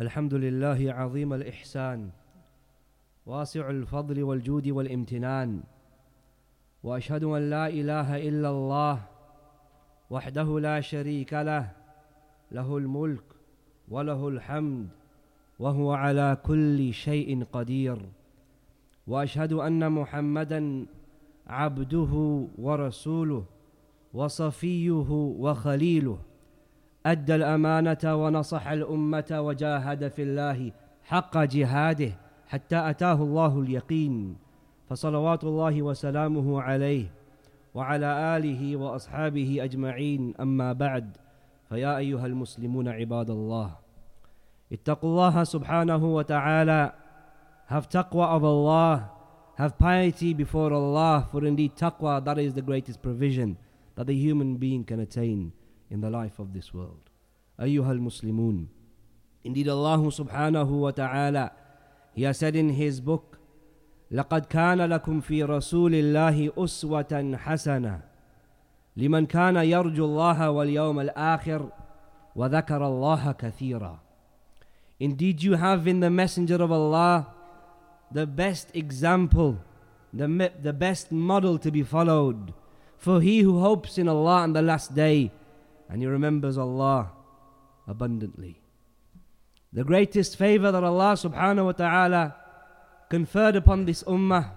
الحمد 0.00 0.34
لله 0.34 0.92
عظيم 0.92 1.32
الإحسان 1.32 2.10
واسع 3.26 3.70
الفضل 3.70 4.22
والجود 4.22 4.68
والامتنان 4.68 5.62
وأشهد 6.82 7.24
أن 7.24 7.50
لا 7.50 7.68
إله 7.68 8.28
إلا 8.28 8.50
الله 8.50 9.02
وحده 10.10 10.60
لا 10.60 10.80
شريك 10.80 11.32
له 11.32 11.70
له 12.52 12.76
الملك 12.76 13.24
وله 13.88 14.28
الحمد 14.28 14.88
وهو 15.58 15.92
على 15.92 16.38
كل 16.42 16.92
شيء 16.92 17.44
قدير 17.52 17.98
وأشهد 19.06 19.52
أن 19.52 19.92
محمدا 19.92 20.86
عبده 21.46 22.46
ورسوله 22.58 23.44
وصفيه 24.14 25.10
وخليله. 25.38 26.18
أدى 27.06 27.34
الأمانة 27.34 28.04
ونصح 28.04 28.68
الأمة 28.68 29.30
وجاهد 29.30 30.08
في 30.08 30.22
الله 30.22 30.72
حق 31.04 31.38
جهاده 31.38 32.12
حتى 32.48 32.90
أتاه 32.90 33.22
الله 33.22 33.60
اليقين 33.60 34.36
فصلوات 34.88 35.44
الله 35.44 35.82
وسلامه 35.82 36.62
عليه 36.62 37.06
وعلى 37.74 38.36
آله 38.36 38.76
وأصحابه 38.76 39.64
أجمعين. 39.64 40.34
أما 40.40 40.72
بعد 40.72 41.16
فيا 41.68 41.96
أيها 41.96 42.26
المسلمون 42.26 42.88
عباد 42.88 43.30
الله 43.30 43.70
اتقوا 44.72 45.10
الله 45.10 45.44
سبحانه 45.44 46.14
وتعالى. 46.14 46.92
Have 47.66 47.88
taqwa 47.88 48.36
of 48.36 48.44
Allah. 48.44 49.10
Have 49.56 49.78
piety 49.78 50.34
before 50.34 50.72
Allah. 50.72 51.28
For 51.30 51.44
indeed 51.44 51.76
taqwa 51.76 52.24
that 52.24 52.38
is 52.38 52.54
the 52.54 52.62
greatest 52.62 53.02
provision 53.02 53.56
that 53.94 54.06
the 54.06 54.14
human 54.14 54.56
being 54.56 54.84
can 54.84 55.00
attain 55.00 55.52
in 55.90 56.00
the 56.00 56.10
life 56.10 56.38
of 56.38 56.52
this 56.52 56.72
world. 56.74 57.03
أيها 57.60 57.92
المسلمون 57.92 58.68
Indeed 59.44 59.68
Allah 59.68 59.98
subhanahu 60.10 60.80
wa 60.80 60.90
ta'ala 60.90 61.52
He 62.14 62.22
has 62.22 62.38
said 62.38 62.56
in 62.56 62.70
His 62.70 63.00
book 63.00 63.38
لقد 64.10 64.44
كان 64.46 64.80
لكم 64.80 65.20
في 65.20 65.42
رسول 65.44 65.94
الله 65.94 66.52
أسوة 66.58 67.36
حسنة 67.36 68.00
لمن 68.96 69.26
كان 69.26 69.56
يرجو 69.56 70.04
الله 70.04 70.50
واليوم 70.50 71.00
الآخر 71.00 71.68
وذكر 72.36 72.86
الله 72.86 73.32
كثيرا 73.32 73.98
Indeed 75.00 75.42
you 75.42 75.54
have 75.54 75.88
in 75.88 76.00
the 76.00 76.10
messenger 76.10 76.62
of 76.62 76.70
Allah 76.70 77.26
the 78.12 78.26
best 78.26 78.68
example 78.74 79.58
the, 80.12 80.52
the 80.62 80.72
best 80.72 81.10
model 81.10 81.58
to 81.58 81.70
be 81.70 81.82
followed 81.82 82.54
for 82.96 83.20
he 83.20 83.40
who 83.40 83.60
hopes 83.60 83.98
in 83.98 84.08
Allah 84.08 84.42
on 84.42 84.52
the 84.52 84.62
last 84.62 84.94
day 84.94 85.32
and 85.88 86.00
he 86.00 86.06
remembers 86.06 86.56
Allah 86.56 87.10
abundantly 87.86 88.60
the 89.72 89.84
greatest 89.84 90.36
favor 90.36 90.70
that 90.70 90.84
Allah 90.84 91.14
subhanahu 91.14 91.66
wa 91.66 91.72
ta'ala 91.72 92.36
conferred 93.10 93.56
upon 93.56 93.84
this 93.84 94.02
ummah 94.04 94.50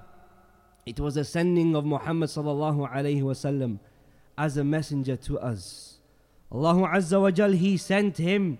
it 0.87 1.01
was 1.01 1.15
the 1.15 1.25
sending 1.25 1.75
of 1.75 1.83
Muhammad 1.83 2.29
sallallahu 2.29 2.89
alayhi 2.89 3.21
wasallam 3.21 3.79
as 4.37 4.55
a 4.55 4.63
messenger 4.63 5.17
to 5.17 5.37
us. 5.37 5.97
Allah 6.49 6.75
Azza 6.95 7.19
wa 7.19 7.29
Jal, 7.29 7.51
He 7.51 7.75
sent 7.75 8.17
him 8.17 8.57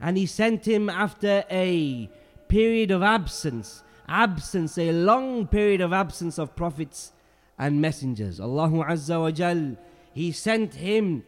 and 0.00 0.16
He 0.16 0.24
sent 0.24 0.66
him 0.66 0.88
after 0.88 1.44
a 1.50 2.08
period 2.48 2.90
of 2.90 3.02
absence, 3.02 3.82
absence, 4.08 4.78
a 4.78 4.92
long 4.92 5.46
period 5.46 5.82
of 5.82 5.92
absence 5.92 6.38
of 6.38 6.56
prophets 6.56 7.12
and 7.58 7.82
messengers. 7.82 8.40
Allah 8.40 8.70
Azza 8.70 9.20
wa 9.20 9.30
Jal, 9.30 9.76
He 10.14 10.32
sent 10.32 10.76
him 10.76 11.22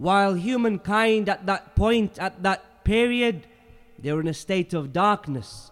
while 0.00 0.32
humankind 0.32 1.28
at 1.28 1.44
that 1.44 1.76
point, 1.76 2.18
at 2.18 2.42
that 2.42 2.84
period, 2.84 3.46
they 3.98 4.10
were 4.10 4.22
in 4.22 4.28
a 4.28 4.34
state 4.34 4.72
of 4.72 4.94
darkness, 4.94 5.70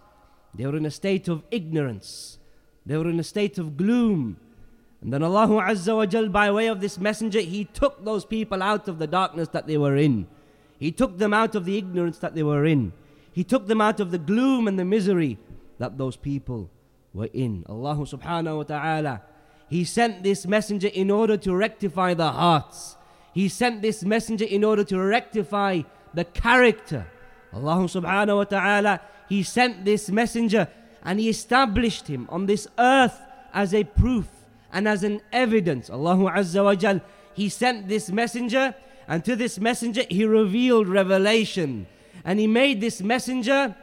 they 0.54 0.66
were 0.66 0.76
in 0.76 0.84
a 0.84 0.90
state 0.90 1.28
of 1.28 1.42
ignorance, 1.50 2.38
they 2.84 2.98
were 2.98 3.08
in 3.08 3.18
a 3.18 3.24
state 3.24 3.56
of 3.56 3.78
gloom. 3.78 4.36
And 5.00 5.14
then 5.14 5.22
Allah 5.22 5.46
Azza 5.46 5.96
wa 5.96 6.04
Jal, 6.04 6.28
by 6.28 6.50
way 6.50 6.66
of 6.66 6.82
this 6.82 6.98
messenger, 6.98 7.40
He 7.40 7.64
took 7.64 8.04
those 8.04 8.26
people 8.26 8.62
out 8.62 8.86
of 8.86 8.98
the 8.98 9.06
darkness 9.06 9.48
that 9.48 9.66
they 9.66 9.78
were 9.78 9.96
in. 9.96 10.26
He 10.78 10.92
took 10.92 11.16
them 11.16 11.32
out 11.32 11.54
of 11.54 11.64
the 11.64 11.78
ignorance 11.78 12.18
that 12.18 12.34
they 12.34 12.42
were 12.42 12.66
in. 12.66 12.92
He 13.32 13.44
took 13.44 13.66
them 13.66 13.80
out 13.80 13.98
of 13.98 14.10
the 14.10 14.18
gloom 14.18 14.68
and 14.68 14.78
the 14.78 14.84
misery 14.84 15.38
that 15.78 15.96
those 15.96 16.18
people 16.18 16.68
were 17.14 17.30
in. 17.32 17.64
Allah 17.66 17.96
subhanahu 17.96 18.56
wa 18.58 18.62
ta'ala, 18.64 19.22
He 19.70 19.84
sent 19.84 20.22
this 20.22 20.46
messenger 20.46 20.88
in 20.88 21.10
order 21.10 21.38
to 21.38 21.56
rectify 21.56 22.12
the 22.12 22.30
hearts. 22.32 22.97
He 23.38 23.48
sent 23.48 23.82
this 23.82 24.02
messenger 24.02 24.44
in 24.44 24.64
order 24.64 24.82
to 24.82 24.98
rectify 24.98 25.82
the 26.12 26.24
character. 26.24 27.06
Allah 27.54 27.86
subhanahu 27.86 28.36
wa 28.36 28.42
ta'ala, 28.42 29.00
He 29.28 29.44
sent 29.44 29.84
this 29.84 30.10
messenger 30.10 30.66
and 31.04 31.20
He 31.20 31.28
established 31.28 32.08
him 32.08 32.26
on 32.30 32.46
this 32.46 32.66
earth 32.76 33.14
as 33.54 33.72
a 33.72 33.84
proof 33.84 34.26
and 34.72 34.88
as 34.88 35.04
an 35.04 35.20
evidence. 35.30 35.88
Allahu 35.88 36.26
Azza 36.26 36.64
wa 36.64 36.74
Jal, 36.74 37.00
He 37.32 37.48
sent 37.48 37.86
this 37.86 38.10
messenger, 38.10 38.74
and 39.06 39.24
to 39.24 39.36
this 39.36 39.60
messenger 39.60 40.02
He 40.10 40.24
revealed 40.24 40.88
revelation. 40.88 41.86
And 42.24 42.40
He 42.40 42.48
made 42.48 42.80
this 42.80 43.00
messenger, 43.00 43.76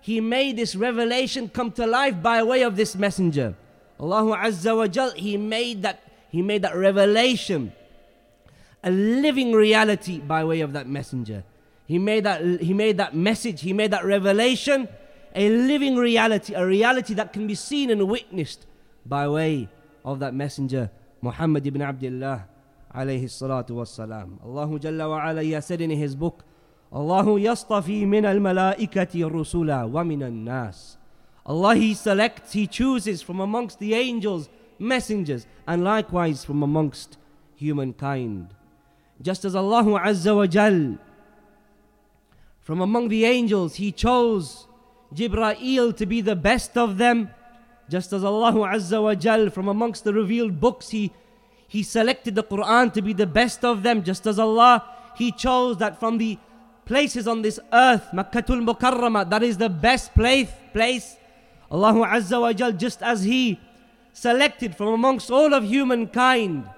He 0.00 0.20
made 0.20 0.56
this 0.56 0.74
revelation 0.74 1.50
come 1.50 1.70
to 1.78 1.86
life 1.86 2.20
by 2.20 2.42
way 2.42 2.62
of 2.62 2.74
this 2.74 2.96
messenger. 2.96 3.54
Allahu 4.00 4.34
Azza 4.34 4.76
wa 4.76 4.88
Jal, 4.88 5.12
He 5.12 5.36
made 5.36 5.82
that, 5.82 6.02
He 6.30 6.42
made 6.42 6.62
that 6.62 6.74
revelation 6.74 7.70
a 8.84 8.90
living 8.90 9.52
reality 9.52 10.18
by 10.18 10.44
way 10.44 10.60
of 10.60 10.72
that 10.72 10.88
messenger. 10.88 11.44
He 11.86 11.98
made 11.98 12.24
that, 12.24 12.60
he 12.60 12.74
made 12.74 12.98
that 12.98 13.14
message, 13.14 13.60
He 13.60 13.72
made 13.72 13.90
that 13.90 14.04
revelation 14.04 14.88
a 15.34 15.48
living 15.48 15.96
reality, 15.96 16.54
a 16.54 16.64
reality 16.64 17.14
that 17.14 17.32
can 17.32 17.46
be 17.46 17.54
seen 17.54 17.90
and 17.90 18.08
witnessed 18.08 18.66
by 19.06 19.28
way 19.28 19.68
of 20.04 20.18
that 20.20 20.34
messenger 20.34 20.90
Muhammad 21.20 21.66
ibn 21.66 21.80
Abdullah 21.82 22.46
alayhi 22.94 23.24
salatu 23.24 23.70
wassalam. 23.70 24.38
Allah 24.44 24.78
Jalla 24.78 25.08
wa 25.08 25.28
ala 25.28 25.62
said 25.62 25.80
in 25.80 25.90
his 25.90 26.14
book, 26.14 26.44
Allahu 26.92 27.38
yastafi 27.38 28.06
min 28.06 28.26
al 28.26 28.36
malaikati 28.36 29.22
rusula 29.30 29.88
wa 29.88 30.04
min 30.04 30.22
al 30.22 30.30
nas. 30.30 30.98
Allah 31.46 31.74
he 31.74 31.94
selects, 31.94 32.52
he 32.52 32.66
chooses 32.66 33.22
from 33.22 33.40
amongst 33.40 33.78
the 33.78 33.94
angels 33.94 34.48
messengers 34.78 35.46
and 35.66 35.82
likewise 35.82 36.44
from 36.44 36.62
amongst 36.62 37.16
humankind. 37.54 38.48
Just 39.22 39.44
as 39.44 39.54
Allah 39.54 39.84
Azza 40.00 40.34
wa 40.34 40.46
Jal 40.46 40.98
from 42.60 42.80
among 42.80 43.08
the 43.08 43.24
angels 43.24 43.74
he 43.74 43.90
chose 43.90 44.66
Jibreel 45.14 45.96
to 45.96 46.06
be 46.06 46.20
the 46.20 46.36
best 46.36 46.76
of 46.76 46.96
them 46.98 47.28
just 47.92 48.12
as 48.12 48.24
Allah 48.24 48.52
Azza 48.52 49.02
wa 49.02 49.14
Jal 49.14 49.50
from 49.50 49.68
amongst 49.68 50.04
the 50.04 50.14
revealed 50.14 50.58
books, 50.60 50.88
He 50.88 51.12
He 51.68 51.82
selected 51.82 52.34
the 52.34 52.42
Quran 52.42 52.92
to 52.94 53.02
be 53.02 53.12
the 53.12 53.26
best 53.26 53.64
of 53.64 53.82
them, 53.82 54.02
just 54.02 54.26
as 54.26 54.38
Allah 54.38 54.84
He 55.16 55.30
chose 55.30 55.76
that 55.78 56.00
from 56.00 56.16
the 56.16 56.38
places 56.86 57.28
on 57.28 57.42
this 57.42 57.60
earth, 57.72 58.08
Makkatul 58.12 58.64
Mukarramah, 58.64 59.28
that 59.28 59.42
is 59.42 59.58
the 59.58 59.68
best 59.68 60.14
place 60.14 60.50
place. 60.72 61.16
Allah 61.70 61.92
Azza 62.08 62.40
wa 62.40 62.52
Jal, 62.52 62.72
just 62.72 63.02
as 63.02 63.24
He 63.24 63.60
selected 64.14 64.74
from 64.76 64.88
amongst 64.88 65.30
all 65.30 65.52
of 65.52 65.64
humankind 65.64 66.68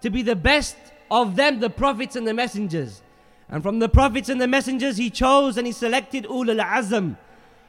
to 0.00 0.10
be 0.10 0.22
the 0.22 0.36
best 0.36 0.76
of 1.10 1.36
them, 1.36 1.60
the 1.60 1.70
prophets 1.70 2.16
and 2.16 2.26
the 2.26 2.34
messengers. 2.34 3.02
And 3.48 3.62
from 3.62 3.78
the 3.78 3.88
prophets 3.88 4.28
and 4.28 4.40
the 4.40 4.48
messengers, 4.48 4.96
He 4.96 5.10
chose 5.10 5.56
and 5.56 5.66
He 5.66 5.72
selected 5.72 6.24
Ulul 6.24 6.62
Azm. 6.64 7.16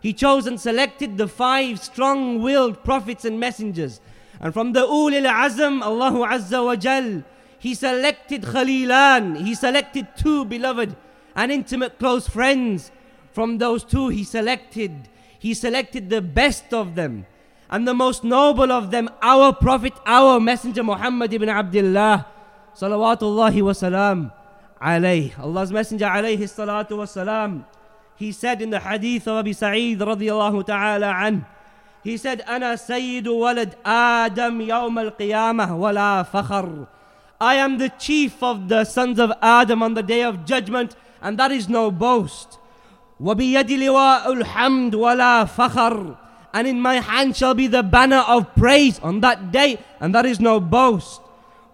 He 0.01 0.13
chose 0.13 0.47
and 0.47 0.59
selected 0.59 1.17
the 1.17 1.27
five 1.27 1.79
strong 1.81 2.41
willed 2.41 2.83
prophets 2.83 3.25
and 3.25 3.39
messengers. 3.39 3.99
And 4.39 4.53
from 4.53 4.73
the 4.73 4.81
Ulil 4.81 5.29
Azm, 5.29 5.81
Allahu 5.81 6.25
Azza 6.25 6.63
wa 6.63 6.75
Jal, 6.75 7.23
He 7.59 7.73
selected 7.73 8.43
Khalilan. 8.43 9.43
He 9.45 9.55
selected 9.55 10.07
two 10.17 10.45
beloved 10.45 10.95
and 11.35 11.51
intimate 11.51 11.99
close 11.99 12.27
friends. 12.27 12.91
From 13.33 13.57
those 13.57 13.83
two, 13.83 14.09
He 14.09 14.23
selected, 14.23 15.09
He 15.37 15.53
selected 15.53 16.09
the 16.09 16.21
best 16.21 16.73
of 16.73 16.95
them 16.95 17.25
and 17.69 17.87
the 17.87 17.93
most 17.93 18.23
noble 18.23 18.71
of 18.71 18.91
them, 18.91 19.09
our 19.21 19.53
Prophet, 19.53 19.93
our 20.05 20.39
Messenger 20.39 20.83
Muhammad 20.83 21.33
ibn 21.33 21.49
Abdullah, 21.49 22.25
salawatullahi 22.76 23.62
wa 23.62 23.72
salam 23.72 24.32
alayh. 24.80 25.38
Allah's 25.38 25.72
Messenger 25.72 26.06
alayhi 26.06 26.38
salatu 26.48 26.98
wa 26.98 27.04
salam. 27.04 27.64
He 28.16 28.32
said 28.32 28.62
in 28.62 28.70
the 28.70 28.80
hadith 28.80 29.26
of 29.26 29.36
Abi 29.36 29.52
Sa'id 29.52 29.98
radiallahu 29.98 30.66
ta'ala 30.66 31.10
an, 31.10 31.44
he 32.02 32.16
said, 32.16 32.42
أنا 32.48 32.76
سيد 32.76 33.28
ولد 33.28 33.76
آدم 33.86 34.60
يوم 34.60 34.98
القيامة 34.98 35.78
ولا 35.78 36.24
فخر. 36.26 36.86
I 37.40 37.54
am 37.56 37.78
the 37.78 37.88
chief 37.90 38.42
of 38.42 38.68
the 38.68 38.84
sons 38.84 39.18
of 39.18 39.32
Adam 39.40 39.82
on 39.82 39.94
the 39.94 40.02
day 40.02 40.22
of 40.22 40.44
judgment, 40.44 40.96
and 41.20 41.38
that 41.38 41.52
is 41.52 41.68
no 41.68 41.90
boast. 41.90 42.58
وبيد 43.20 43.70
لواء 43.70 44.32
الحمد 44.32 44.94
ولا 44.94 45.46
فخر. 45.46 46.16
And 46.52 46.66
in 46.66 46.80
my 46.80 46.96
hand 46.96 47.36
shall 47.36 47.54
be 47.54 47.66
the 47.66 47.82
banner 47.82 48.24
of 48.26 48.52
praise 48.54 48.98
on 48.98 49.20
that 49.20 49.52
day, 49.52 49.78
and 50.00 50.14
that 50.14 50.26
is 50.26 50.40
no 50.40 50.60
boast. 50.60 51.20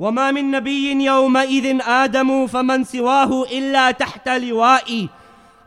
وما 0.01 0.31
من 0.31 0.51
نبي 0.51 1.05
يومئذ 1.05 1.81
آدم 1.83 2.47
فمن 2.47 2.85
سواه 2.85 3.45
إلا 3.53 3.91
تحت 3.91 4.29
لوائي 4.29 5.09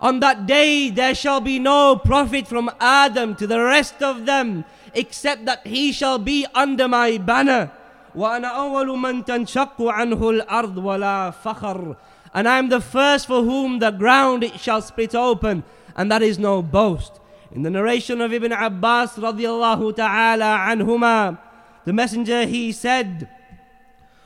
On 0.02 0.20
that 0.20 0.48
day 0.48 0.90
there 0.90 1.14
shall 1.14 1.40
be 1.42 1.60
no 1.60 1.96
prophet 1.96 2.48
from 2.48 2.72
Adam 2.80 3.36
to 3.36 3.46
the 3.46 3.60
rest 3.60 4.02
of 4.02 4.26
them 4.26 4.66
except 4.96 5.46
that 5.46 5.66
he 5.68 5.92
shall 5.92 6.18
be 6.18 6.46
under 6.56 6.88
my 6.88 7.18
banner. 7.18 7.70
وأنا 8.16 8.48
أول 8.48 8.98
من 8.98 9.26
تنشق 9.26 9.82
عنه 9.82 10.30
الأرض 10.30 10.78
ولا 10.78 11.32
فخر 11.32 11.96
and 12.34 12.48
I 12.48 12.58
am 12.60 12.70
the 12.70 12.82
first 12.82 13.28
for 13.28 13.44
whom 13.44 13.80
the 13.80 13.92
ground 13.92 14.44
it 14.44 14.60
shall 14.60 14.82
split 14.82 15.14
open, 15.14 15.64
and 15.96 16.12
that 16.12 16.22
is 16.22 16.40
no 16.40 16.62
boast. 16.62 17.20
In 17.52 17.64
the 17.64 17.70
narration 17.70 18.22
of 18.22 18.32
Ibn 18.32 18.54
Abbas 18.54 19.18
radiallahu 19.18 19.96
ta'ala 19.96 20.66
anhuma, 20.70 21.38
the 21.84 21.92
messenger 21.92 22.46
he 22.46 22.72
said, 22.72 23.28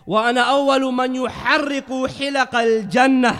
وأنا 0.09 0.41
أول 0.41 0.93
من 0.93 1.15
يحرق 1.15 2.07
حلق 2.19 2.55
الجنة 2.55 3.35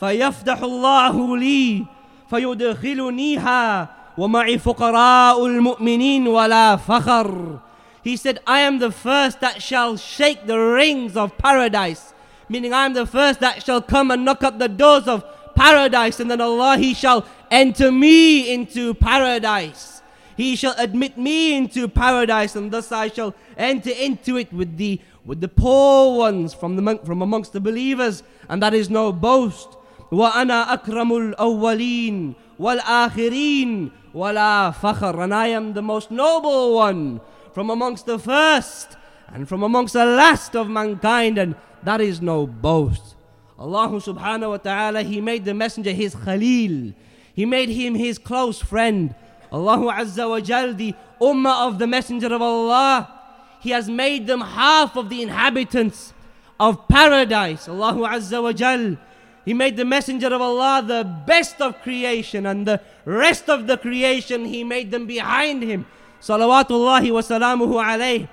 فيفتح 0.00 0.62
الله 0.62 1.36
لي 1.36 1.84
فيدخلنيها 2.30 3.88
ومعي 4.18 4.58
فقراء 4.58 5.46
المؤمنين 5.46 6.28
ولا 6.28 6.76
فخر 6.76 7.58
He 8.04 8.16
said, 8.16 8.40
I 8.48 8.60
am 8.60 8.80
the 8.80 8.90
first 8.90 9.40
that 9.40 9.62
shall 9.62 9.96
shake 9.96 10.46
the 10.46 10.58
rings 10.58 11.16
of 11.16 11.38
paradise 11.38 12.12
meaning 12.52 12.72
I 12.74 12.84
am 12.84 12.92
the 12.92 13.06
first 13.06 13.40
that 13.40 13.64
shall 13.64 13.80
come 13.80 14.10
and 14.10 14.24
knock 14.24 14.44
at 14.44 14.58
the 14.58 14.68
doors 14.68 15.08
of 15.08 15.24
paradise, 15.54 16.20
and 16.20 16.30
then 16.30 16.40
Allah 16.40 16.76
He 16.76 16.92
shall 16.94 17.24
enter 17.50 17.90
me 17.90 18.52
into 18.52 18.94
paradise. 18.94 20.02
He 20.36 20.54
shall 20.54 20.74
admit 20.78 21.16
me 21.16 21.56
into 21.56 21.88
paradise, 21.88 22.54
and 22.54 22.70
thus 22.70 22.92
I 22.92 23.08
shall 23.08 23.34
enter 23.56 23.90
into 23.90 24.36
it 24.36 24.52
with 24.52 24.76
the 24.76 25.00
with 25.26 25.40
the 25.40 25.48
poor 25.48 26.18
ones 26.18 26.52
from 26.54 26.76
the 26.76 26.98
from 27.04 27.22
amongst 27.22 27.52
the 27.52 27.60
believers, 27.60 28.22
and 28.48 28.62
that 28.62 28.74
is 28.74 28.90
no 28.90 29.12
boast. 29.12 29.76
وأنا 30.12 30.72
أكرم 30.74 31.12
الأولين 31.16 32.34
والآخرين 32.60 33.90
ولا 34.14 34.70
فخر 34.70 35.24
and 35.24 35.34
I 35.34 35.46
am 35.46 35.72
the 35.72 35.80
most 35.80 36.10
noble 36.10 36.74
one 36.74 37.20
from 37.54 37.70
amongst 37.70 38.04
the 38.04 38.18
first 38.18 38.96
and 39.28 39.48
from 39.48 39.62
amongst 39.62 39.94
the 39.94 40.04
last 40.04 40.54
of 40.54 40.68
mankind 40.68 41.38
and 41.38 41.54
that 41.82 42.00
is 42.00 42.20
no 42.20 42.46
boast. 42.46 43.16
Allah 43.58 43.88
subhanahu 43.88 44.50
wa 44.50 44.56
ta'ala, 44.56 45.02
He 45.02 45.20
made 45.20 45.44
the 45.44 45.54
messenger 45.54 45.92
His 45.92 46.14
Khalil. 46.14 46.92
He 47.34 47.46
made 47.46 47.68
him 47.68 47.94
His 47.94 48.18
close 48.18 48.60
friend. 48.60 49.14
Allah 49.50 49.94
Azza 49.94 50.28
wa 50.28 50.40
Jal, 50.40 50.74
the 50.74 50.94
ummah 51.20 51.68
of 51.68 51.78
the 51.78 51.86
messenger 51.86 52.32
of 52.34 52.42
Allah, 52.42 53.15
He 53.59 53.71
has 53.71 53.89
made 53.89 54.27
them 54.27 54.41
half 54.41 54.95
of 54.95 55.09
the 55.09 55.21
inhabitants 55.21 56.13
of 56.59 56.87
paradise. 56.87 57.67
Allahu 57.67 58.01
Azza 58.01 58.41
wa 58.41 58.51
Jal, 58.51 58.97
He 59.45 59.53
made 59.53 59.77
the 59.77 59.85
messenger 59.85 60.27
of 60.27 60.41
Allah 60.41 60.83
the 60.85 61.03
best 61.25 61.61
of 61.61 61.81
creation 61.81 62.45
and 62.45 62.67
the 62.67 62.81
rest 63.05 63.49
of 63.49 63.67
the 63.67 63.77
creation 63.77 64.45
He 64.45 64.63
made 64.63 64.91
them 64.91 65.07
behind 65.07 65.63
Him. 65.63 65.85
Salawatullahi 66.21 67.11
wa 67.11 67.21
salamuhu. 67.21 68.27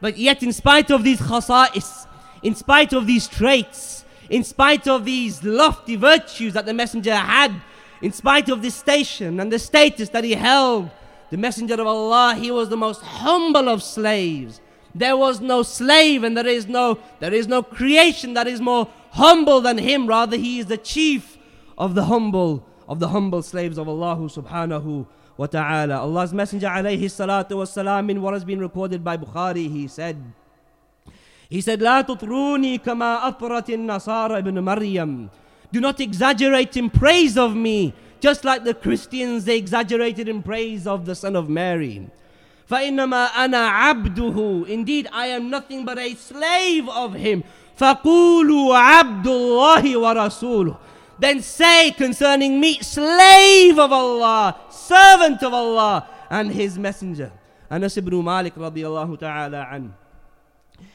But 0.00 0.18
yet 0.18 0.42
in 0.42 0.52
spite 0.52 0.90
of 0.90 1.02
these 1.02 1.20
khasa'is, 1.20 2.06
in 2.42 2.54
spite 2.54 2.92
of 2.92 3.06
these 3.06 3.26
traits, 3.26 4.04
in 4.28 4.44
spite 4.44 4.86
of 4.86 5.04
these 5.04 5.42
lofty 5.42 5.96
virtues 5.96 6.54
that 6.54 6.66
the 6.66 6.74
messenger 6.74 7.14
had, 7.14 7.54
in 8.02 8.12
spite 8.12 8.48
of 8.48 8.62
this 8.62 8.74
station 8.74 9.40
and 9.40 9.50
the 9.52 9.58
status 9.58 10.08
that 10.10 10.24
he 10.24 10.32
held, 10.32 10.90
the 11.30 11.36
messenger 11.36 11.74
of 11.74 11.86
Allah, 11.86 12.34
he 12.38 12.50
was 12.50 12.68
the 12.68 12.76
most 12.76 13.02
humble 13.02 13.68
of 13.68 13.82
slaves. 13.82 14.60
There 14.93 15.15
was 15.15 15.39
no 15.39 15.63
slave 15.63 16.23
and 16.23 16.35
there 16.35 16.47
is 16.47 16.67
no 16.67 16.99
there 17.19 17.33
is 17.33 17.47
no 17.47 17.61
creation 17.61 18.33
that 18.33 18.47
is 18.47 18.59
more 18.59 18.87
humble 19.11 19.61
than 19.61 19.77
him. 19.77 20.07
Rather, 20.07 20.37
he 20.37 20.59
is 20.59 20.65
the 20.65 20.77
chief 20.77 21.37
of 21.77 21.95
the 21.95 22.05
humble 22.05 22.65
of 22.87 22.99
the 22.99 23.09
humble 23.09 23.43
slaves 23.43 23.77
of 23.77 23.87
Allah 23.87 24.17
subhanahu 24.17 25.05
wa 25.37 25.45
ta'ala. 25.45 25.99
Allah's 25.99 26.33
Messenger 26.33 26.67
alayhi 26.67 27.05
salatu 27.05 27.55
was 27.57 27.71
salam 27.71 28.09
in 28.09 28.21
what 28.21 28.33
has 28.33 28.43
been 28.43 28.59
recorded 28.59 29.03
by 29.03 29.15
Bukhari, 29.15 29.71
he 29.71 29.87
said, 29.87 30.17
he 31.49 31.61
said, 31.61 31.79
لا 31.79 32.01
تطروني 32.01 32.83
كما 32.83 33.29
أطرت 33.29 33.69
النصارى 33.69 34.39
ابن 34.39 34.59
مريم. 34.59 35.29
Do 35.71 35.79
not 35.79 35.99
exaggerate 35.99 36.75
in 36.77 36.89
praise 36.89 37.37
of 37.37 37.55
me, 37.55 37.93
just 38.19 38.43
like 38.43 38.63
the 38.63 38.73
Christians, 38.73 39.45
they 39.45 39.57
exaggerated 39.57 40.27
in 40.27 40.41
praise 40.41 40.87
of 40.87 41.05
the 41.05 41.15
Son 41.15 41.35
of 41.35 41.47
Mary. 41.47 42.09
فإنما 42.69 43.25
أنا 43.45 43.67
عبده. 43.67 44.67
Indeed, 44.67 45.07
I 45.11 45.27
am 45.27 45.49
nothing 45.49 45.85
but 45.85 45.97
a 45.97 46.13
slave 46.15 46.87
of 46.89 47.13
him. 47.13 47.43
فقولوا 47.77 48.75
عبد 48.77 49.27
الله 49.27 49.83
ورسوله. 49.97 50.77
Then 51.19 51.41
say 51.41 51.91
concerning 51.91 52.59
me, 52.59 52.79
slave 52.79 53.77
of 53.77 53.91
Allah, 53.91 54.55
servant 54.69 55.43
of 55.43 55.53
Allah, 55.53 56.07
and 56.29 56.51
his 56.51 56.77
messenger. 56.77 57.31
Anas 57.69 57.97
ibn 57.97 58.23
Malik 58.23 58.55
radiallahu 58.55 59.19
ta'ala 59.19 59.67
anhu. 59.71 59.91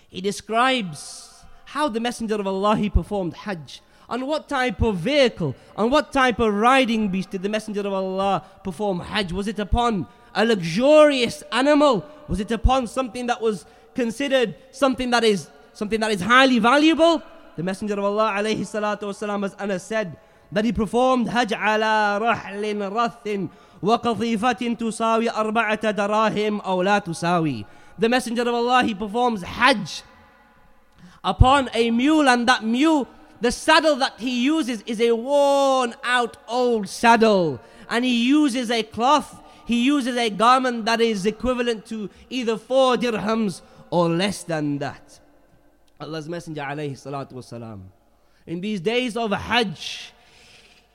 He 0.08 0.20
describes 0.20 1.44
how 1.66 1.88
the 1.88 2.00
Messenger 2.00 2.36
of 2.36 2.46
Allah 2.46 2.76
he 2.76 2.88
performed 2.88 3.34
Hajj. 3.34 3.80
On 4.08 4.26
what 4.26 4.48
type 4.48 4.80
of 4.80 4.96
vehicle, 4.96 5.56
on 5.76 5.90
what 5.90 6.12
type 6.12 6.38
of 6.38 6.54
riding 6.54 7.08
beast 7.08 7.30
did 7.30 7.42
the 7.42 7.48
Messenger 7.48 7.80
of 7.80 7.92
Allah 7.92 8.44
perform 8.62 9.00
Hajj? 9.00 9.32
Was 9.32 9.48
it 9.48 9.58
upon 9.58 10.06
a 10.33 10.45
luxurious 10.45 11.43
animal? 11.51 12.05
Was 12.27 12.39
it 12.39 12.51
upon 12.51 12.87
something 12.87 13.27
that 13.27 13.41
was 13.41 13.65
considered 13.95 14.55
something 14.71 15.09
that 15.11 15.23
is 15.23 15.49
something 15.73 15.99
that 15.99 16.11
is 16.11 16.21
highly 16.21 16.59
valuable? 16.59 17.21
The 17.55 17.63
Messenger 17.63 17.95
of 17.95 18.05
Allah 18.05 18.33
alayhi 18.37 18.61
salatu 18.61 19.03
wasalam 19.03 19.45
as 19.45 19.53
Anas 19.55 19.83
said 19.83 20.17
that 20.51 20.65
he 20.65 20.71
performed 20.71 21.27
Hajj 21.27 21.53
ala 21.53 22.19
rahlin 22.21 22.79
rathin 22.91 23.49
wa 23.81 23.97
qatifatin 23.97 24.77
tusawi 24.77 25.27
arba'ata 25.27 25.93
darahim 25.93 26.61
aw 26.63 26.75
la 26.75 26.99
tusawi. 26.99 27.65
The 27.97 28.09
Messenger 28.09 28.43
of 28.43 28.55
Allah 28.55 28.83
he 28.83 28.95
performs 28.95 29.41
Hajj 29.43 30.03
upon 31.23 31.69
a 31.73 31.91
mule 31.91 32.29
and 32.29 32.47
that 32.47 32.63
mule 32.63 33.07
the 33.41 33.51
saddle 33.51 33.95
that 33.97 34.13
he 34.19 34.43
uses 34.43 34.81
is 34.85 34.99
a 35.01 35.11
worn 35.11 35.95
out 36.03 36.37
old 36.47 36.87
saddle 36.87 37.59
and 37.89 38.05
he 38.05 38.27
uses 38.27 38.69
a 38.71 38.83
cloth 38.83 39.41
he 39.69 39.83
uses 39.85 40.17
a 40.17 40.31
garment 40.31 40.85
that 40.85 40.99
is 40.99 41.27
equivalent 41.27 41.85
to 41.85 42.09
either 42.31 42.57
four 42.57 42.97
dirhams 42.97 43.61
or 43.91 44.09
less 44.09 44.41
than 44.41 44.79
that. 44.79 45.19
Allah's 46.01 46.27
Messenger, 46.27 46.61
alayhi 46.61 46.93
salatu 46.93 47.33
wasalam, 47.33 47.81
in 48.47 48.61
these 48.61 48.81
days 48.81 49.15
of 49.15 49.31
Hajj, 49.31 50.11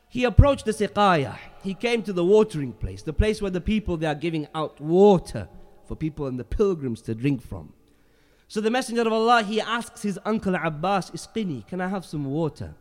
he 0.09 0.25
approached 0.25 0.65
the 0.65 0.73
Siqaya. 0.73 1.39
He 1.63 1.75
came 1.75 2.03
to 2.03 2.13
the 2.13 2.25
watering 2.25 2.73
place, 2.73 3.03
the 3.03 3.13
place 3.13 3.41
where 3.41 3.53
the 3.53 3.61
people 3.61 3.97
they 3.97 4.09
are 4.09 4.15
giving 4.17 4.49
out 4.57 4.81
water 4.81 5.47
for 5.87 5.95
people 5.95 6.27
and 6.27 6.37
the 6.37 6.43
pilgrims 6.43 7.01
to 7.03 7.15
drink 7.15 7.43
from. 7.43 7.73
So 8.49 8.61
the 8.61 8.73
Messenger 8.73 9.03
of 9.03 9.13
Allah, 9.13 9.45
he 9.45 9.61
asks 9.61 10.03
his 10.03 10.19
uncle 10.25 10.57
Abbas, 10.57 11.13
Isqini, 11.13 11.65
can 11.69 11.81
I 11.81 11.87
have 11.87 12.05
some 12.05 12.25
water? 12.25 12.75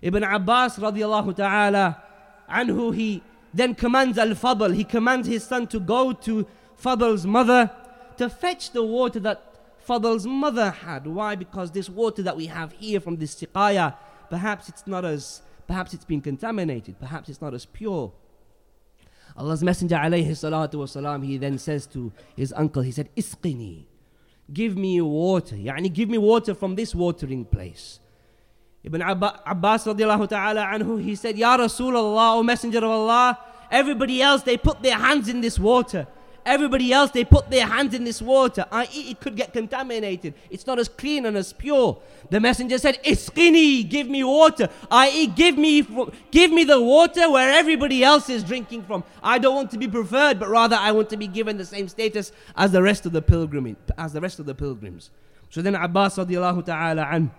Ibn 0.00 0.24
Abbas 0.24 0.78
radiallahu 0.78 1.36
ta'ala 1.36 2.02
anhu, 2.48 2.94
he 2.94 3.22
then 3.54 3.74
commands 3.74 4.18
Al-Fadl, 4.18 4.74
he 4.74 4.84
commands 4.84 5.28
his 5.28 5.44
son 5.44 5.66
to 5.68 5.78
go 5.80 6.12
to 6.12 6.46
Fadl's 6.76 7.24
mother 7.24 7.70
to 8.16 8.28
fetch 8.28 8.72
the 8.72 8.82
water 8.82 9.20
that 9.20 9.54
Fadl's 9.86 10.26
mother 10.26 10.70
had. 10.70 11.06
Why? 11.06 11.34
Because 11.34 11.70
this 11.70 11.88
water 11.88 12.22
that 12.22 12.36
we 12.36 12.46
have 12.46 12.72
here 12.72 13.00
from 13.00 13.16
this 13.16 13.34
siqaya, 13.34 13.96
perhaps 14.30 14.68
it's 14.68 14.86
not 14.86 15.04
as, 15.04 15.42
perhaps 15.66 15.94
it's 15.94 16.04
been 16.04 16.20
contaminated, 16.20 16.98
perhaps 16.98 17.28
it's 17.28 17.40
not 17.40 17.54
as 17.54 17.64
pure. 17.64 18.12
Allah's 19.36 19.62
Messenger 19.62 19.96
alayhi 19.96 20.28
salatu 20.30 20.74
wasalam, 20.74 21.24
he 21.24 21.38
then 21.38 21.58
says 21.58 21.86
to 21.88 22.12
his 22.36 22.52
uncle, 22.52 22.82
he 22.82 22.92
said, 22.92 23.08
Isqini, 23.16 23.84
give 24.52 24.76
me 24.76 25.00
water. 25.00 25.56
Yani 25.56 25.92
give 25.92 26.08
me 26.08 26.18
water 26.18 26.54
from 26.54 26.76
this 26.76 26.94
watering 26.94 27.44
place. 27.44 27.98
Ibn 28.84 29.00
Abbas 29.00 29.86
radiallahu 29.86 30.28
ta'ala 30.28 30.66
anhu, 30.66 31.02
he 31.02 31.14
said, 31.14 31.38
Ya 31.38 31.56
Rasulullah, 31.56 32.36
O 32.36 32.42
Messenger 32.42 32.78
of 32.78 32.84
Allah, 32.84 33.38
everybody 33.70 34.20
else, 34.20 34.42
they 34.42 34.58
put 34.58 34.82
their 34.82 34.98
hands 34.98 35.28
in 35.28 35.40
this 35.40 35.58
water. 35.58 36.06
Everybody 36.46 36.92
else, 36.92 37.10
they 37.10 37.24
put 37.24 37.50
their 37.50 37.66
hands 37.66 37.94
in 37.94 38.04
this 38.04 38.20
water, 38.20 38.66
i.e., 38.70 39.10
it 39.10 39.20
could 39.20 39.34
get 39.34 39.54
contaminated. 39.54 40.34
It's 40.50 40.66
not 40.66 40.78
as 40.78 40.90
clean 40.90 41.24
and 41.24 41.38
as 41.38 41.54
pure. 41.54 41.98
The 42.28 42.38
messenger 42.38 42.76
said, 42.76 43.02
Isqini, 43.02 43.88
give 43.88 44.08
me 44.08 44.22
water, 44.24 44.68
i.e., 44.90 45.28
give 45.28 45.56
me, 45.56 45.86
give 46.30 46.50
me 46.50 46.64
the 46.64 46.78
water 46.78 47.30
where 47.30 47.50
everybody 47.50 48.04
else 48.04 48.28
is 48.28 48.44
drinking 48.44 48.82
from. 48.82 49.04
I 49.22 49.38
don't 49.38 49.54
want 49.54 49.70
to 49.70 49.78
be 49.78 49.88
preferred, 49.88 50.38
but 50.38 50.50
rather 50.50 50.76
I 50.76 50.92
want 50.92 51.08
to 51.10 51.16
be 51.16 51.28
given 51.28 51.56
the 51.56 51.64
same 51.64 51.88
status 51.88 52.30
as 52.54 52.72
the 52.72 52.82
rest 52.82 53.06
of 53.06 53.12
the 53.12 53.22
pilgrim, 53.22 53.74
as 53.96 54.12
the 54.12 54.20
rest 54.20 54.38
of 54.38 54.44
the 54.44 54.54
pilgrims. 54.54 55.08
So 55.48 55.62
then 55.62 55.74
Abbas 55.74 56.16
radiallahu 56.16 56.66
ta'ala 56.66 57.08
an, 57.10 57.30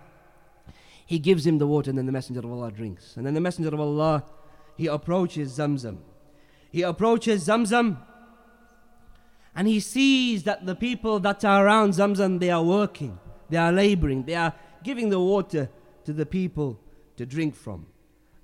he 1.05 1.19
gives 1.19 1.45
him 1.45 1.57
the 1.57 1.67
water 1.67 1.89
and 1.89 1.97
then 1.97 2.05
the 2.05 2.11
messenger 2.11 2.39
of 2.39 2.51
Allah 2.51 2.71
drinks. 2.71 3.17
And 3.17 3.25
then 3.25 3.33
the 3.33 3.41
messenger 3.41 3.73
of 3.73 3.79
Allah, 3.79 4.23
he 4.77 4.87
approaches 4.87 5.57
Zamzam. 5.57 5.97
He 6.71 6.81
approaches 6.83 7.47
Zamzam 7.47 7.97
and 9.55 9.67
he 9.67 9.79
sees 9.79 10.43
that 10.43 10.65
the 10.65 10.75
people 10.75 11.19
that 11.19 11.43
are 11.43 11.65
around 11.65 11.91
Zamzam, 11.91 12.39
they 12.39 12.49
are 12.49 12.63
working, 12.63 13.19
they 13.49 13.57
are 13.57 13.71
laboring, 13.71 14.23
they 14.23 14.35
are 14.35 14.53
giving 14.83 15.09
the 15.09 15.19
water 15.19 15.69
to 16.05 16.13
the 16.13 16.25
people 16.25 16.79
to 17.17 17.25
drink 17.25 17.55
from. 17.55 17.87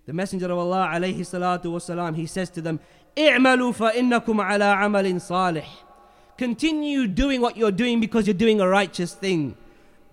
The 0.05 0.13
Messenger 0.13 0.51
of 0.51 0.57
Allah 0.57 0.91
alayhi 0.93 1.19
salatu 1.19 1.65
wasalam, 1.65 2.15
he 2.15 2.25
says 2.25 2.49
to 2.51 2.61
them, 2.61 2.79
اعملوا 3.17 3.73
فإنكم 3.73 4.41
على 4.41 4.63
عمل 4.63 5.21
صالح. 5.21 5.65
Continue 6.37 7.07
doing 7.07 7.41
what 7.41 7.57
you're 7.57 7.71
doing 7.71 7.99
because 7.99 8.27
you're 8.27 8.33
doing 8.33 8.61
a 8.61 8.67
righteous 8.67 9.13
thing. 9.13 9.57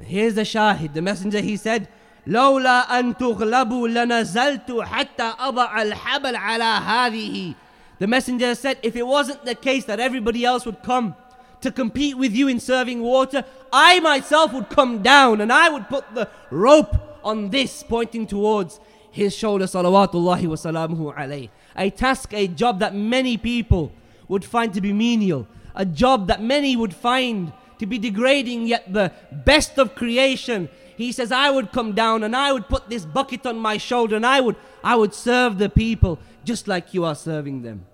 Here's 0.01 0.35
the 0.35 0.43
shahid. 0.43 0.95
The 0.95 1.03
messenger 1.03 1.41
he 1.41 1.57
said, 1.57 1.89
لولا 2.29 2.99
أن 2.99 3.17
تغلبوا 3.17 3.89
لنزلت 3.89 4.81
حتى 4.81 5.33
أضع 5.39 5.83
الحبل 5.83 6.37
على 6.37 6.65
هذه. 6.65 7.55
The 7.99 8.07
messenger 8.07 8.55
said, 8.55 8.79
if 8.83 8.97
it 8.97 9.07
wasn't 9.07 9.45
the 9.45 9.55
case 9.55 9.85
that 9.85 10.01
everybody 10.01 10.45
else 10.45 10.67
would 10.67 10.83
come 10.83 11.15
to 11.61 11.71
compete 11.71 12.17
with 12.17 12.35
you 12.35 12.49
in 12.49 12.61
serving 12.61 13.01
water, 13.01 13.45
I 13.73 14.01
myself 14.01 14.53
would 14.53 14.69
come 14.69 15.03
down 15.03 15.41
and 15.41 15.53
I 15.53 15.69
would 15.69 15.89
put 15.89 16.05
the 16.15 16.29
rope 16.51 16.97
on 17.23 17.51
this 17.51 17.83
pointing 17.83 18.27
towards 18.27 18.81
his 19.11 19.35
shoulder, 19.35 19.65
salawatullahi 19.67 20.47
wa 20.47 20.57
salamuhu 20.57 21.15
alayhi. 21.15 21.49
A 21.77 21.89
task, 21.91 22.35
a 22.35 22.49
job 22.49 22.81
that 22.81 22.95
many 22.95 23.37
people 23.37 23.93
would 24.29 24.45
find 24.45 24.75
to 24.75 24.81
be 24.81 24.93
menial, 24.93 25.47
a 25.75 25.85
job 25.85 26.27
that 26.27 26.43
many 26.43 26.77
would 26.77 26.95
find 26.95 27.53
to 27.79 27.87
be 27.87 27.99
degrading, 27.99 28.67
yet 28.67 28.93
the 28.93 29.13
best 29.33 29.79
of 29.79 29.95
creation. 29.95 30.69
he 31.00 31.14
says, 31.14 31.32
I 31.32 31.50
would 31.50 31.72
come 31.72 31.94
down 31.94 32.24
and 32.24 32.36
I 32.36 32.52
would 32.52 32.68
put 32.68 32.90
this 32.90 33.06
bucket 33.06 33.46
on 33.46 33.58
my 33.58 33.78
shoulder 33.78 34.18
and 34.18 34.26
I 34.26 34.42
would, 34.42 34.58
I 34.84 34.98
would 34.98 35.14
serve 35.14 35.58
the 35.58 35.70
people 35.70 36.20
just 36.44 36.68
like 36.68 36.94
you 36.94 37.06
are 37.06 37.16
serving 37.16 37.62
them. 37.62 37.86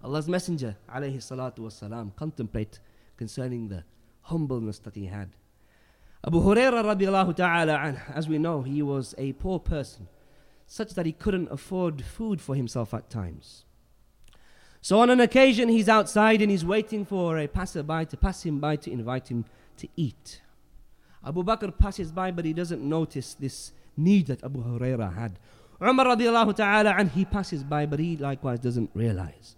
Allah's 0.00 0.28
Messenger, 0.28 0.76
alayhi 0.94 1.16
salatu 1.16 1.58
wasalam, 1.58 2.14
contemplate 2.14 2.78
concerning 3.16 3.66
the 3.66 3.82
humbleness 4.20 4.78
that 4.78 4.94
he 4.94 5.06
had. 5.06 5.30
Abu 6.24 6.40
Huraira 6.40 6.84
radiallahu 6.84 7.34
ta'ala 7.34 7.96
as 8.14 8.28
we 8.28 8.38
know, 8.38 8.62
he 8.62 8.80
was 8.80 9.16
a 9.18 9.32
poor 9.32 9.58
person, 9.58 10.06
such 10.68 10.94
that 10.94 11.06
he 11.06 11.12
couldn't 11.12 11.50
afford 11.50 12.04
food 12.04 12.40
for 12.40 12.54
himself 12.54 12.94
at 12.94 13.10
times. 13.10 13.64
So 14.80 15.00
on 15.00 15.10
an 15.10 15.18
occasion, 15.18 15.68
he's 15.68 15.88
outside 15.88 16.40
and 16.42 16.50
he's 16.52 16.64
waiting 16.64 17.04
for 17.04 17.38
a 17.38 17.48
passerby 17.48 18.06
to 18.06 18.16
pass 18.16 18.44
him 18.44 18.60
by 18.60 18.76
to 18.76 18.92
invite 18.92 19.26
him 19.26 19.46
to 19.78 19.88
eat. 19.96 20.42
Abu 21.26 21.42
Bakr 21.42 21.76
passes 21.76 22.12
by, 22.12 22.30
but 22.30 22.44
he 22.44 22.52
doesn't 22.52 22.82
notice 22.82 23.34
this 23.34 23.72
need 23.96 24.26
that 24.26 24.42
Abu 24.44 24.62
Huraira 24.62 25.14
had. 25.14 25.38
Umar 25.82 26.06
radiallahu 26.06 26.54
ta'ala 26.56 26.94
and 26.96 27.10
he 27.10 27.24
passes 27.24 27.64
by, 27.64 27.86
but 27.86 27.98
he 27.98 28.16
likewise 28.16 28.60
doesn't 28.60 28.90
realize. 28.94 29.56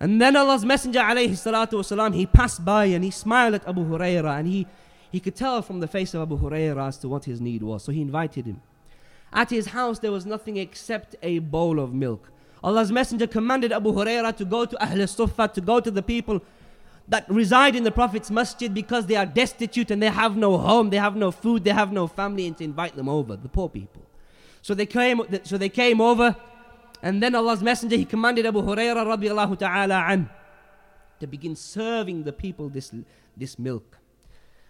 And 0.00 0.20
then 0.20 0.36
Allah's 0.36 0.64
Messenger 0.64 1.00
alayhi 1.00 1.30
salatu 1.30 1.74
wasalam, 1.74 2.14
he 2.14 2.26
passed 2.26 2.64
by 2.64 2.86
and 2.86 3.04
he 3.04 3.10
smiled 3.10 3.54
at 3.54 3.68
Abu 3.68 3.84
Huraira 3.84 4.38
and 4.38 4.48
he, 4.48 4.66
he 5.10 5.20
could 5.20 5.36
tell 5.36 5.62
from 5.62 5.80
the 5.80 5.86
face 5.86 6.14
of 6.14 6.22
Abu 6.22 6.38
Huraira 6.38 6.88
as 6.88 6.98
to 6.98 7.08
what 7.08 7.24
his 7.24 7.40
need 7.40 7.62
was. 7.62 7.84
So 7.84 7.92
he 7.92 8.00
invited 8.00 8.46
him. 8.46 8.60
At 9.32 9.50
his 9.50 9.66
house 9.66 9.98
there 9.98 10.12
was 10.12 10.26
nothing 10.26 10.56
except 10.56 11.16
a 11.22 11.38
bowl 11.38 11.78
of 11.78 11.92
milk. 11.94 12.30
Allah's 12.62 12.90
Messenger 12.90 13.26
commanded 13.26 13.72
Abu 13.72 13.92
Huraira 13.92 14.34
to 14.36 14.44
go 14.44 14.64
to 14.64 14.82
Ahl 14.82 15.06
Suffah, 15.06 15.48
to 15.48 15.60
go 15.60 15.80
to 15.80 15.90
the 15.90 16.02
people 16.02 16.40
that 17.08 17.28
reside 17.28 17.76
in 17.76 17.84
the 17.84 17.90
Prophet's 17.90 18.30
masjid 18.30 18.72
because 18.72 19.06
they 19.06 19.16
are 19.16 19.26
destitute 19.26 19.90
and 19.90 20.02
they 20.02 20.08
have 20.08 20.36
no 20.36 20.56
home, 20.56 20.90
they 20.90 20.96
have 20.96 21.16
no 21.16 21.30
food, 21.30 21.64
they 21.64 21.70
have 21.70 21.92
no 21.92 22.06
family, 22.06 22.46
and 22.46 22.56
to 22.58 22.64
invite 22.64 22.96
them 22.96 23.08
over, 23.08 23.36
the 23.36 23.48
poor 23.48 23.68
people. 23.68 24.02
So 24.62 24.74
they 24.74 24.86
came, 24.86 25.20
so 25.44 25.58
they 25.58 25.68
came 25.68 26.00
over, 26.00 26.36
and 27.02 27.22
then 27.22 27.34
Allah's 27.34 27.62
Messenger 27.62 27.96
he 27.96 28.06
commanded 28.06 28.46
Abu 28.46 28.62
Huraira 28.62 29.04
radiallahu 29.04 29.58
ta'ala 29.58 30.06
an 30.08 30.30
to 31.20 31.26
begin 31.26 31.54
serving 31.54 32.24
the 32.24 32.32
people 32.32 32.70
this, 32.70 32.90
this 33.36 33.58
milk. 33.58 33.98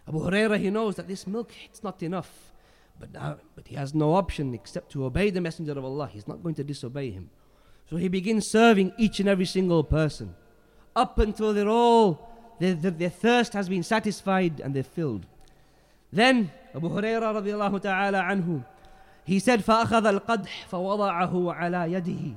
Abu 0.09 0.19
Huraira 0.19 0.59
he 0.59 0.71
knows 0.71 0.97
that 0.97 1.07
this 1.07 1.27
milk 1.27 1.53
it's 1.67 1.83
not 1.83 2.03
enough. 2.03 2.51
But 2.99 3.13
now, 3.13 3.39
but 3.57 3.67
he 3.67 3.75
has 3.75 3.93
no 3.93 4.15
option 4.15 4.55
except 4.55 4.93
to 4.93 5.05
obey 5.05 5.31
the 5.31 5.41
Messenger 5.41 5.73
of 5.73 5.85
Allah. 5.85 6.09
He's 6.13 6.29
not 6.29 6.45
going 6.45 6.55
to 6.55 6.65
disobey 6.65 7.11
him. 7.11 7.31
So 7.91 7.97
he 7.97 8.07
begins 8.07 8.49
serving 8.49 8.93
each 8.97 9.19
and 9.19 9.29
every 9.29 9.47
single 9.47 9.83
person 9.83 10.37
up 10.96 11.20
until 11.20 11.54
they're 11.54 11.70
all, 11.70 12.30
their, 12.60 12.74
their, 12.74 12.92
their 12.92 13.10
thirst 13.10 13.54
has 13.54 13.70
been 13.70 13.84
satisfied 13.84 14.60
and 14.60 14.76
they're 14.76 14.84
filled. 14.84 15.26
Then 16.12 16.52
Abu 16.76 16.90
Hurairah 16.90 17.42
radiallahu 17.42 17.82
ta'ala 17.82 18.22
anhu, 18.22 18.64
he 19.24 19.40
said, 19.40 19.62
فأخذ 19.62 20.06
القدح 20.06 20.68
فوضعه 20.72 21.54
على 21.54 21.94
يده 21.94 22.36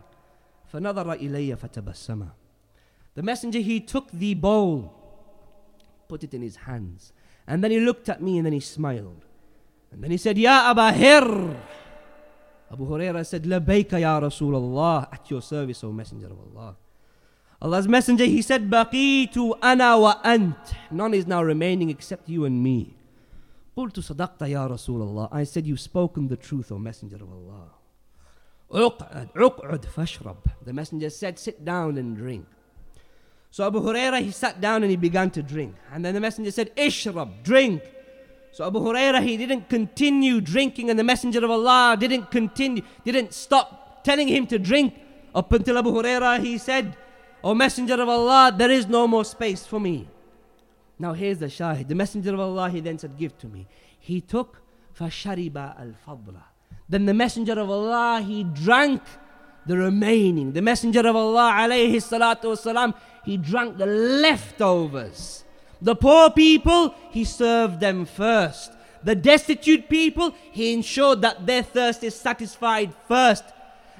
فنظر 0.72 1.12
إلي 1.12 1.56
فتبسم. 1.56 2.28
The 3.14 3.22
messenger, 3.22 3.60
he 3.60 3.80
took 3.80 4.10
the 4.10 4.34
bowl, 4.34 4.94
put 6.08 6.24
it 6.24 6.32
in 6.32 6.42
his 6.42 6.56
hands, 6.56 7.12
and 7.46 7.62
then 7.62 7.70
he 7.70 7.80
looked 7.80 8.08
at 8.08 8.22
me 8.22 8.38
and 8.38 8.46
then 8.46 8.52
he 8.52 8.60
smiled. 8.60 9.26
And 9.90 10.02
then 10.02 10.10
he 10.10 10.16
said, 10.16 10.38
Ya 10.38 10.70
Aba 10.70 10.92
Hir. 10.92 11.56
Abu 12.72 12.86
Huraira 12.86 13.26
said, 13.26 13.42
Labayka 13.44 14.00
ya 14.00 14.18
Rasulullah, 14.18 15.12
at 15.12 15.30
your 15.30 15.42
service, 15.42 15.84
O 15.84 15.92
Messenger 15.92 16.28
of 16.28 16.38
Allah. 16.56 16.76
Allah's 17.60 17.86
Messenger, 17.86 18.24
he 18.24 18.42
said, 18.42 18.68
Baqitu 18.68 19.56
ana 19.62 19.98
wa 19.98 20.18
ant. 20.24 20.56
None 20.90 21.14
is 21.14 21.26
now 21.26 21.42
remaining 21.42 21.90
except 21.90 22.28
you 22.28 22.44
and 22.44 22.62
me. 22.62 22.96
قلت 23.76 24.00
صدقت 24.00 24.42
يا 24.42 24.66
رسول 24.66 25.00
الله. 25.00 25.28
I 25.32 25.44
said, 25.44 25.66
You've 25.66 25.80
spoken 25.80 26.28
the 26.28 26.36
truth, 26.36 26.72
O 26.72 26.78
Messenger 26.78 27.16
of 27.16 27.30
Allah. 27.32 27.70
اقعد 28.72 29.28
اقعد 29.36 29.84
فاشرب. 29.86 30.36
The 30.64 30.72
Messenger 30.72 31.10
said, 31.10 31.38
Sit 31.38 31.64
down 31.64 31.98
and 31.98 32.16
drink. 32.16 32.46
So 33.52 33.66
Abu 33.66 33.80
Huraira, 33.80 34.20
he 34.20 34.30
sat 34.30 34.60
down 34.60 34.82
and 34.82 34.90
he 34.90 34.96
began 34.96 35.30
to 35.30 35.42
drink. 35.42 35.74
And 35.92 36.04
then 36.04 36.14
the 36.14 36.20
Messenger 36.20 36.50
said, 36.50 36.74
Ishrab, 36.74 37.42
drink. 37.42 37.82
So 38.50 38.66
Abu 38.66 38.80
Huraira, 38.80 39.22
he 39.22 39.36
didn't 39.36 39.68
continue 39.68 40.40
drinking, 40.40 40.90
and 40.90 40.98
the 40.98 41.04
Messenger 41.04 41.44
of 41.44 41.50
Allah 41.50 41.96
didn't 41.98 42.30
continue, 42.30 42.82
didn't 43.04 43.32
stop 43.34 44.04
telling 44.04 44.26
him 44.28 44.46
to 44.46 44.58
drink 44.58 44.94
up 45.34 45.52
until 45.52 45.78
Abu 45.78 45.90
Huraira, 45.90 46.40
he 46.40 46.58
said, 46.58 46.96
O 47.47 47.55
Messenger 47.55 48.01
of 48.01 48.09
Allah, 48.09 48.53
there 48.53 48.69
is 48.69 48.87
no 48.87 49.07
more 49.07 49.23
space 49.23 49.65
for 49.65 49.79
me. 49.79 50.05
Now 50.99 51.13
here's 51.13 51.37
the 51.37 51.45
shahid. 51.45 51.87
The 51.87 51.95
Messenger 51.95 52.33
of 52.33 52.41
Allah, 52.41 52.69
he 52.69 52.81
then 52.81 52.99
said, 52.99 53.17
Give 53.17 53.37
to 53.37 53.47
me. 53.47 53.65
He 53.97 54.19
took 54.19 54.61
fashariba 54.99 55.79
al 55.79 55.93
fadla. 56.05 56.43
Then 56.89 57.05
the 57.05 57.13
Messenger 57.13 57.57
of 57.61 57.69
Allah, 57.69 58.21
he 58.21 58.43
drank 58.43 59.01
the 59.65 59.77
remaining. 59.77 60.51
The 60.51 60.61
Messenger 60.61 61.07
of 61.07 61.15
Allah, 61.15 61.53
alayhi 61.55 61.95
salatu 62.03 62.51
wasalam, 62.51 62.93
he 63.23 63.37
drank 63.37 63.77
the 63.77 63.85
leftovers. 63.85 65.45
The 65.81 65.95
poor 65.95 66.29
people, 66.31 66.95
he 67.11 67.23
served 67.23 67.79
them 67.79 68.05
first. 68.05 68.73
The 69.05 69.15
destitute 69.15 69.87
people, 69.87 70.35
he 70.51 70.73
ensured 70.73 71.21
that 71.21 71.45
their 71.45 71.63
thirst 71.63 72.03
is 72.03 72.13
satisfied 72.13 72.93
first. 73.07 73.45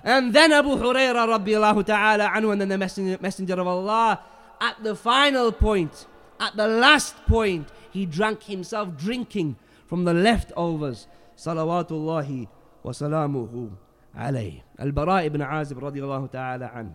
And 0.04 0.34
then 0.34 0.51
Abu 0.54 0.70
Huraira 0.70 1.27
radiallahu 1.27 1.86
ta'ala 1.86 2.30
anhu 2.30 2.51
and 2.51 2.62
then 2.62 2.70
the 2.70 3.18
messenger, 3.20 3.60
of 3.60 3.68
Allah 3.68 4.22
at 4.62 4.84
the 4.84 4.96
final 4.96 5.51
point, 5.51 6.08
at 6.39 6.56
the 6.56 6.68
last 6.68 7.16
point, 7.25 7.68
he 7.92 8.06
drank 8.06 8.44
himself 8.44 8.96
drinking 8.98 9.56
from 9.88 10.06
the 10.06 10.13
leftovers. 10.13 11.08
Salawatullahi 11.36 12.48
wa 12.84 12.92
salamuhu 12.92 13.72
alayh. 14.18 14.62
Al-Bara 14.80 15.24
ibn 15.24 15.42
Azib 15.42 15.80
radiallahu 15.82 16.32
ta'ala 16.32 16.72
anhu. 16.75 16.94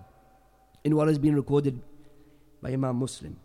In 0.85 0.97
what 0.97 1.09
has 1.09 1.18
been 1.18 1.35
recorded 1.37 1.80
by 2.61 2.71
Imam 2.71 2.97
Muslim. 2.97 3.37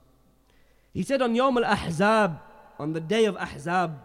He 0.93 1.03
said 1.03 1.21
on 1.21 1.35
Yom 1.35 1.57
al 1.57 1.75
Ahzab, 1.75 2.39
on 2.79 2.93
the 2.93 2.99
day 2.99 3.25
of 3.25 3.35
Ahzab, 3.35 3.97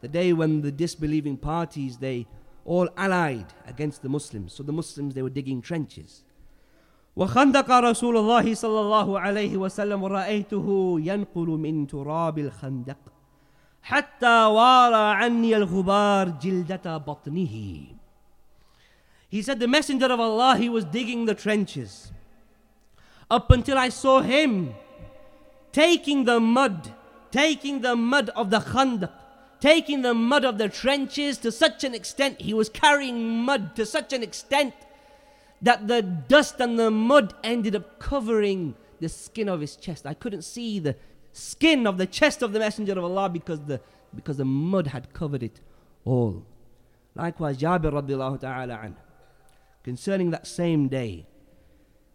the 0.00 0.08
day 0.08 0.32
when 0.32 0.62
the 0.62 0.70
disbelieving 0.70 1.36
parties 1.36 1.98
they 1.98 2.26
all 2.67 2.89
allied 2.97 3.47
against 3.67 4.01
the 4.01 4.09
Muslims. 4.09 4.53
So 4.53 4.63
the 4.63 4.71
Muslims 4.71 5.13
they 5.13 5.21
were 5.21 5.29
digging 5.29 5.61
trenches. 5.61 6.23
وخندق 7.15 7.69
رسول 7.71 8.17
الله 8.17 8.53
صلى 8.53 8.79
الله 8.79 9.19
عليه 9.19 9.57
وسلم 9.57 10.03
ورأيته 10.03 10.97
ينقل 10.99 11.47
من 11.47 11.87
تراب 11.87 12.39
الخندق 12.39 12.97
حتى 13.83 14.45
وارى 14.45 15.15
عني 15.15 15.57
الغبار 15.57 16.29
جلدة 16.29 16.97
بطنه 16.97 17.85
He 19.29 19.41
said 19.41 19.59
the 19.59 19.67
messenger 19.67 20.07
of 20.11 20.19
Allah 20.19 20.57
he 20.57 20.69
was 20.69 20.85
digging 20.85 21.25
the 21.25 21.35
trenches 21.35 22.11
up 23.29 23.51
until 23.51 23.77
I 23.77 23.89
saw 23.89 24.21
him 24.21 24.73
taking 25.71 26.23
the 26.23 26.39
mud, 26.39 26.93
taking 27.31 27.81
the 27.81 27.95
mud 27.95 28.29
of 28.29 28.49
the 28.51 28.59
Khandaq, 28.59 29.11
taking 29.60 30.02
the 30.02 30.14
mud 30.14 30.44
of 30.44 30.58
the 30.58 30.68
trenches 30.68 31.38
to 31.38 31.52
such 31.52 31.84
an 31.84 31.94
extent, 31.94 32.40
he 32.40 32.54
was 32.54 32.68
carrying 32.68 33.42
mud 33.42 33.74
to 33.76 33.84
such 33.86 34.12
an 34.12 34.22
extent 34.22 34.74
that 35.62 35.88
the 35.88 36.02
dust 36.02 36.60
and 36.60 36.78
the 36.78 36.90
mud 36.90 37.34
ended 37.42 37.74
up 37.74 37.98
covering 37.98 38.74
the 39.00 39.08
skin 39.08 39.48
of 39.48 39.60
his 39.60 39.76
chest. 39.76 40.06
I 40.06 40.14
couldn't 40.14 40.42
see 40.42 40.78
the 40.78 40.96
skin 41.32 41.86
of 41.86 41.98
the 41.98 42.06
chest 42.06 42.42
of 42.42 42.52
the 42.52 42.58
Messenger 42.58 42.92
of 42.92 43.04
Allah 43.04 43.28
because 43.28 43.60
the, 43.60 43.80
because 44.14 44.36
the 44.36 44.44
mud 44.44 44.88
had 44.88 45.12
covered 45.12 45.42
it 45.42 45.60
all. 46.04 46.44
Likewise, 47.14 47.58
Jabir 47.58 47.92
radiallahu 47.92 48.40
ta'ala 48.40 48.80
anh, 48.82 48.96
concerning 49.82 50.30
that 50.30 50.46
same 50.46 50.88
day, 50.88 51.26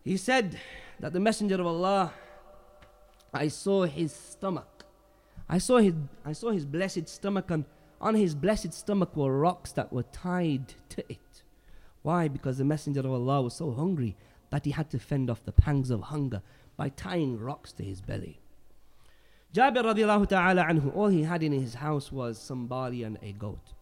he 0.04 0.18
said 0.18 0.60
that 1.00 1.14
the 1.14 1.20
Messenger 1.20 1.56
of 1.56 1.68
Allah 1.68 2.14
I 3.34 3.48
saw 3.48 3.84
his 3.84 4.14
stomach. 4.14 4.73
I 5.50 5.58
saw 5.58 5.78
his, 5.78 5.94
I 6.26 6.34
saw 6.34 6.52
his 6.52 6.66
blessed 6.66 7.08
stomach, 7.08 7.52
and 7.52 7.66
on 8.00 8.16
his 8.16 8.36
blessed 8.36 8.74
stomach 8.74 9.16
were 9.16 9.38
rocks 9.38 9.72
that 9.74 9.92
were 9.92 10.04
tied 10.04 10.74
to 10.90 11.04
it. 11.12 11.44
Why? 12.02 12.28
Because 12.28 12.58
the 12.58 12.66
Messenger 12.66 13.02
of 13.02 13.12
Allah 13.12 13.42
was 13.42 13.56
so 13.56 13.72
hungry 13.72 14.16
that 14.50 14.66
he 14.66 14.72
had 14.72 14.90
to 14.92 15.00
fend 15.00 15.30
off 15.30 15.44
the 15.46 15.52
pangs 15.52 15.90
of 15.90 16.02
hunger 16.02 16.42
by 16.76 16.90
tying 16.90 17.40
rocks 17.40 17.72
to 17.74 17.84
his 17.84 18.02
belly. 18.02 18.40
Jabir 19.54 19.84
radiallahu 19.84 20.28
ta'ala 20.28 20.64
anhu, 20.64 20.96
all 20.96 21.08
he 21.08 21.24
had 21.24 21.44
in 21.44 21.52
his 21.52 21.76
house 21.76 22.12
was 22.12 22.40
some 22.40 22.68
barley 22.68 23.04
and 23.04 23.18
a 23.22 23.32
goat. 23.32 23.74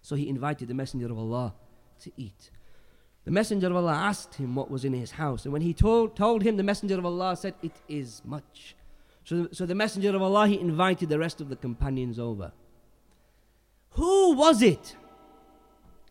So 0.00 0.14
he 0.14 0.28
invited 0.28 0.68
the 0.68 0.74
Messenger 0.74 1.06
of 1.06 1.18
Allah 1.18 1.54
to 2.00 2.12
eat. 2.16 2.50
The 3.24 3.32
Messenger 3.32 3.66
of 3.66 3.76
Allah 3.76 3.94
asked 3.94 4.36
him 4.36 4.54
what 4.54 4.70
was 4.70 4.84
in 4.84 4.92
his 4.92 5.10
house, 5.10 5.44
and 5.44 5.52
when 5.52 5.62
he 5.62 5.74
told, 5.74 6.14
told 6.14 6.42
him, 6.42 6.56
the 6.56 6.62
Messenger 6.62 6.98
of 6.98 7.06
Allah 7.06 7.36
said, 7.36 7.54
It 7.60 7.74
is 7.88 8.22
much. 8.24 8.76
So, 9.26 9.48
so 9.50 9.66
the 9.66 9.74
Messenger 9.74 10.14
of 10.14 10.22
Allah, 10.22 10.46
he 10.46 10.60
invited 10.60 11.08
the 11.08 11.18
rest 11.18 11.40
of 11.40 11.48
the 11.48 11.56
companions 11.56 12.16
over. 12.20 12.52
Who 13.90 14.34
was 14.34 14.62
it 14.62 14.94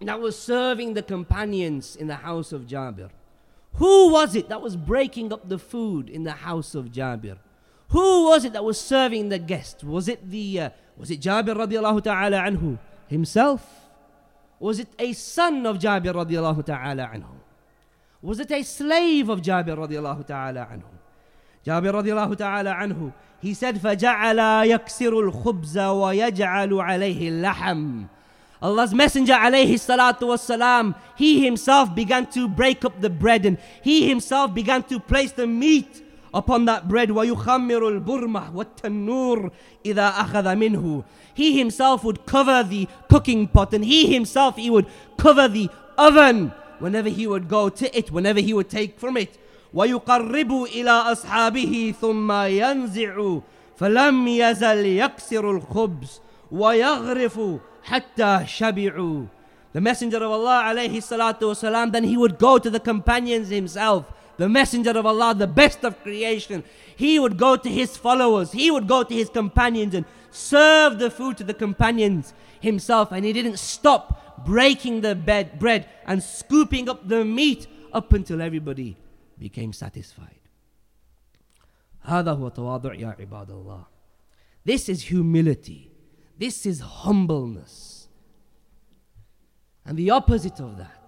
that 0.02 0.20
was 0.20 0.38
serving 0.38 0.96
the 0.96 1.02
companions 1.02 1.96
in 1.96 2.08
the 2.08 2.16
house 2.16 2.52
of 2.52 2.68
Jabir? 2.68 3.10
Who 3.76 4.12
was 4.12 4.36
it 4.36 4.50
that 4.50 4.62
was 4.62 4.76
breaking 4.76 5.32
up 5.32 5.48
the 5.48 5.58
food 5.58 6.10
in 6.10 6.26
the 6.26 6.34
house 6.34 6.76
of 6.76 6.92
Jabir? 6.92 7.38
Who 7.92 8.26
was 8.26 8.44
it 8.44 8.52
that 8.52 8.66
was 8.66 8.78
serving 8.78 9.30
the 9.30 9.40
guests? 9.40 9.82
Was 9.82 10.10
it 10.10 10.30
the 10.30 10.60
uh, 10.60 10.70
was 10.98 11.10
it 11.10 11.22
Jabir 11.22 11.56
radiallahu 11.56 12.04
ta'ala 12.04 12.40
anhu 12.40 12.78
himself? 13.08 13.88
Was 14.60 14.80
it 14.80 14.90
a 15.00 15.14
son 15.14 15.66
of 15.66 15.78
Jabir 15.78 16.14
radiallahu 16.14 16.66
ta'ala 16.66 17.10
anhu? 17.14 17.36
Was 18.22 18.42
it 18.42 18.52
a 18.52 18.62
slave 18.62 19.30
of 19.30 19.42
Jabir 19.42 19.78
radiallahu 19.78 20.28
ta'ala 20.28 20.68
anhu? 20.70 20.96
Jabir 21.67 21.93
radiallahu 21.93 22.37
ta'ala 22.39 22.75
anhu, 22.75 23.13
he 23.41 23.55
said, 23.55 23.77
فَجَعَلَ 23.77 24.39
يَكْسِرُ 24.69 25.31
الْخُبْزَ 25.33 25.77
وَيَجْعَلُ 25.77 26.71
عَلَيْهِ 26.73 27.21
اللَّحَمِ 27.21 28.09
Allah's 28.63 28.93
Messenger 28.93 29.33
alayhi 29.33 29.75
salatu 29.75 30.29
wasalam, 30.29 30.95
he 31.17 31.45
himself 31.45 31.95
began 31.95 32.27
to 32.27 32.47
break 32.49 32.85
up 32.85 33.01
the 33.01 33.09
bread 33.09 33.47
and 33.47 33.57
he 33.83 34.09
himself 34.09 34.53
began 34.53 34.83
to 34.83 35.01
place 35.01 35.33
the 35.33 35.47
meat 35.47 36.05
upon 36.35 36.67
that 36.67 36.87
bread 36.89 37.09
وَيُخَمِّرُ 37.09 38.05
الْبُرْمَةِ 38.05 38.53
وَالتَّنُّورِ 38.53 39.51
إِذَا 39.85 40.13
أَخَذَ 40.13 40.45
مِنْهُ 40.57 41.05
He 41.35 41.59
himself 41.59 42.05
would 42.05 42.27
cover 42.27 42.63
the 42.63 42.87
cooking 43.09 43.49
pot 43.49 43.73
and 43.73 43.85
he 43.85 44.13
himself 44.13 44.57
he 44.57 44.71
would 44.71 44.87
cover 45.17 45.49
the 45.49 45.71
oven 45.97 46.53
whenever 46.79 47.09
he 47.09 47.27
would 47.27 47.49
go 47.49 47.69
to 47.69 47.97
it, 47.97 48.11
whenever 48.11 48.41
he 48.41 48.55
would 48.55 48.69
take 48.69 48.99
from 48.99 49.17
it. 49.17 49.39
ويقرب 49.75 50.63
إلى 50.65 50.91
أصحابه 50.91 51.95
ثم 52.01 52.33
ينزع 52.33 53.39
فلم 53.77 54.29
يزل 54.29 54.87
يكسر 54.87 55.51
الخبز 55.51 56.21
ويغرف 56.53 57.41
حتى 57.83 58.41
شبعوا 58.47 59.25
The 59.73 59.81
Messenger 59.81 60.17
of 60.17 60.33
Allah 60.33 60.65
alayhi 60.75 61.01
salatu 61.01 61.43
wasalam, 61.43 61.93
then 61.93 62.03
he 62.03 62.17
would 62.17 62.39
go 62.39 62.59
to 62.59 62.69
the 62.69 62.81
companions 62.81 63.51
himself 63.51 64.05
the 64.41 64.49
messenger 64.49 64.93
of 64.93 65.05
Allah, 65.05 65.35
the 65.35 65.47
best 65.47 65.85
of 65.85 66.03
creation, 66.03 66.65
he 66.97 67.19
would 67.19 67.37
go 67.37 67.57
to 67.57 67.69
his 67.69 67.99
followers, 67.99 68.53
he 68.53 68.71
would 68.71 68.89
go 68.89 69.03
to 69.03 69.13
his 69.13 69.29
companions 69.29 69.95
and 69.95 70.07
serve 70.31 70.99
the 70.99 71.11
food 71.11 71.37
to 71.37 71.45
the 71.45 71.53
companions 71.53 72.33
himself. 72.59 73.13
And 73.13 73.27
he 73.27 73.35
didn't 73.35 73.59
stop 73.59 74.47
breaking 74.47 75.03
the 75.03 75.15
bed, 75.15 75.59
bread 75.59 75.87
and 76.07 76.23
scooping 76.23 76.89
up 76.89 77.07
the 77.07 77.23
meat 77.23 77.67
up 77.93 78.15
until 78.15 78.41
everybody 78.41 78.97
became 79.45 79.73
satisfied. 79.73 80.41
هذا 82.03 82.33
هو 82.33 82.49
تواضع 82.49 82.95
يا 82.95 83.17
عباد 83.19 83.51
الله. 83.51 83.85
This 84.65 84.89
is 84.89 85.03
humility. 85.03 85.91
This 86.39 86.67
is 86.67 86.81
humbleness. 86.81 88.09
And 89.85 89.99
the 89.99 90.11
opposite 90.11 90.61
of 90.61 90.77
that 90.79 91.01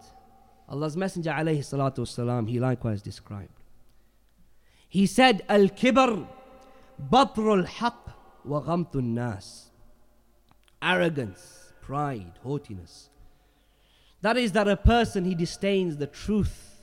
Allah's 0.73 0.97
Messenger 0.97 1.33
alayhi 1.33 1.59
salatu 1.59 1.99
wasalam, 1.99 2.49
he 2.49 2.59
likewise 2.59 3.03
described. 3.03 3.63
He 4.89 5.07
said, 5.07 5.45
Al-kibr 5.49 6.27
batrul 7.11 7.67
haq 7.67 8.09
wa 8.45 8.63
ghamtun 8.63 9.13
nas. 9.13 9.71
Arrogance, 10.81 11.73
pride, 11.83 12.33
haughtiness. 12.43 13.11
That 14.23 14.39
is 14.39 14.53
that 14.53 14.67
a 14.67 14.77
person, 14.77 15.25
he 15.27 15.35
disdains 15.35 15.99
the 15.99 16.07
truth 16.07 16.76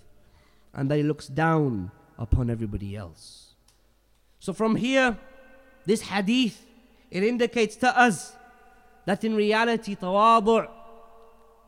and 0.74 0.90
that 0.90 0.98
he 0.98 1.04
looks 1.04 1.28
down 1.28 1.92
upon 2.18 2.50
everybody 2.50 2.96
else. 2.96 3.54
So 4.40 4.54
from 4.54 4.76
here, 4.76 5.18
this 5.86 6.02
hadith, 6.02 6.66
it 7.12 7.24
indicates 7.24 7.76
to 7.78 8.00
us 8.00 8.34
that 9.06 9.24
in 9.24 9.36
reality, 9.36 9.96
tawadu', 9.96 10.70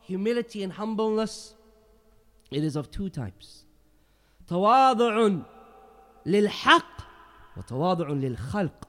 humility 0.02 0.62
and 0.62 0.72
humbleness, 0.72 1.54
it 2.50 2.62
is 2.62 2.76
of 2.76 2.90
two 2.90 3.08
types 3.08 3.64
تواضع 4.48 5.40
للحق 6.26 7.02
وتواضع 7.56 8.08
للخلق 8.08 8.88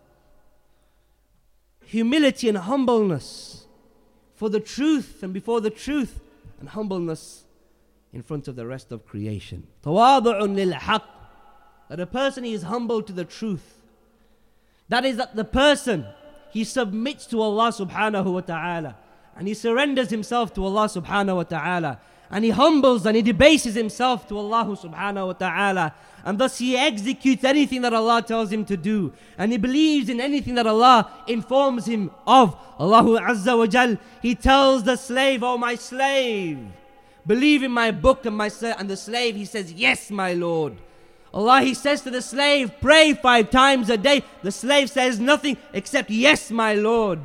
humility 1.85 2.49
and 2.49 2.57
humbleness 2.57 3.67
for 4.33 4.49
the 4.49 4.59
truth 4.59 5.21
and 5.23 5.33
before 5.33 5.61
the 5.61 5.69
truth 5.69 6.21
and 6.59 6.69
humbleness 6.69 7.45
in 8.12 8.22
front 8.22 8.48
of 8.48 8.56
the 8.56 8.66
rest 8.66 8.92
of 8.92 9.06
creation. 9.06 9.66
Tawadu'un 9.84 10.54
lil. 10.54 10.70
That 11.88 12.00
a 12.00 12.06
person 12.06 12.44
is 12.44 12.62
humble 12.62 13.02
to 13.02 13.12
the 13.12 13.24
truth. 13.24 13.82
That 14.88 15.04
is 15.04 15.16
that 15.16 15.36
the 15.36 15.44
person 15.44 16.06
he 16.50 16.64
submits 16.64 17.26
to 17.26 17.40
Allah 17.40 17.68
subhanahu 17.70 18.32
wa 18.32 18.40
ta'ala 18.40 18.96
and 19.36 19.46
he 19.46 19.54
surrenders 19.54 20.10
himself 20.10 20.52
to 20.54 20.64
Allah 20.64 20.86
subhanahu 20.88 21.36
wa 21.36 21.42
ta'ala 21.44 22.00
and 22.30 22.44
he 22.44 22.50
humbles 22.50 23.06
and 23.06 23.16
he 23.16 23.22
debases 23.22 23.74
himself 23.74 24.26
to 24.28 24.38
Allah 24.38 24.64
subhanahu 24.76 25.26
wa 25.28 25.32
ta'ala 25.34 25.94
and 26.24 26.38
thus 26.38 26.58
he 26.58 26.76
executes 26.76 27.44
anything 27.44 27.82
that 27.82 27.92
Allah 27.94 28.22
tells 28.22 28.50
him 28.50 28.64
to 28.64 28.76
do 28.76 29.12
and 29.36 29.52
he 29.52 29.58
believes 29.58 30.08
in 30.08 30.20
anything 30.20 30.54
that 30.54 30.66
Allah 30.66 31.10
informs 31.26 31.86
him 31.86 32.10
of. 32.26 32.56
Allahu 32.80 33.18
Azza 33.18 33.56
wa 33.56 33.66
Jal, 33.66 33.96
he 34.22 34.34
tells 34.34 34.82
the 34.84 34.96
slave, 34.96 35.42
"O 35.42 35.54
oh 35.54 35.58
my 35.58 35.74
slave, 35.74 36.58
believe 37.28 37.62
in 37.62 37.70
my 37.70 37.92
book 37.92 38.26
and 38.26 38.36
my 38.36 38.50
and 38.78 38.90
the 38.90 38.96
slave 38.96 39.36
he 39.36 39.44
says 39.44 39.72
yes 39.72 40.10
my 40.10 40.32
Lord 40.32 40.76
Allah 41.32 41.60
he 41.62 41.74
says 41.74 42.00
to 42.02 42.10
the 42.10 42.22
slave 42.22 42.72
pray 42.80 43.14
five 43.14 43.50
times 43.50 43.88
a 43.90 43.96
day 43.96 44.24
the 44.42 44.50
slave 44.50 44.90
says 44.90 45.20
nothing 45.20 45.56
except 45.72 46.10
yes 46.10 46.50
my 46.50 46.74
Lord 46.74 47.20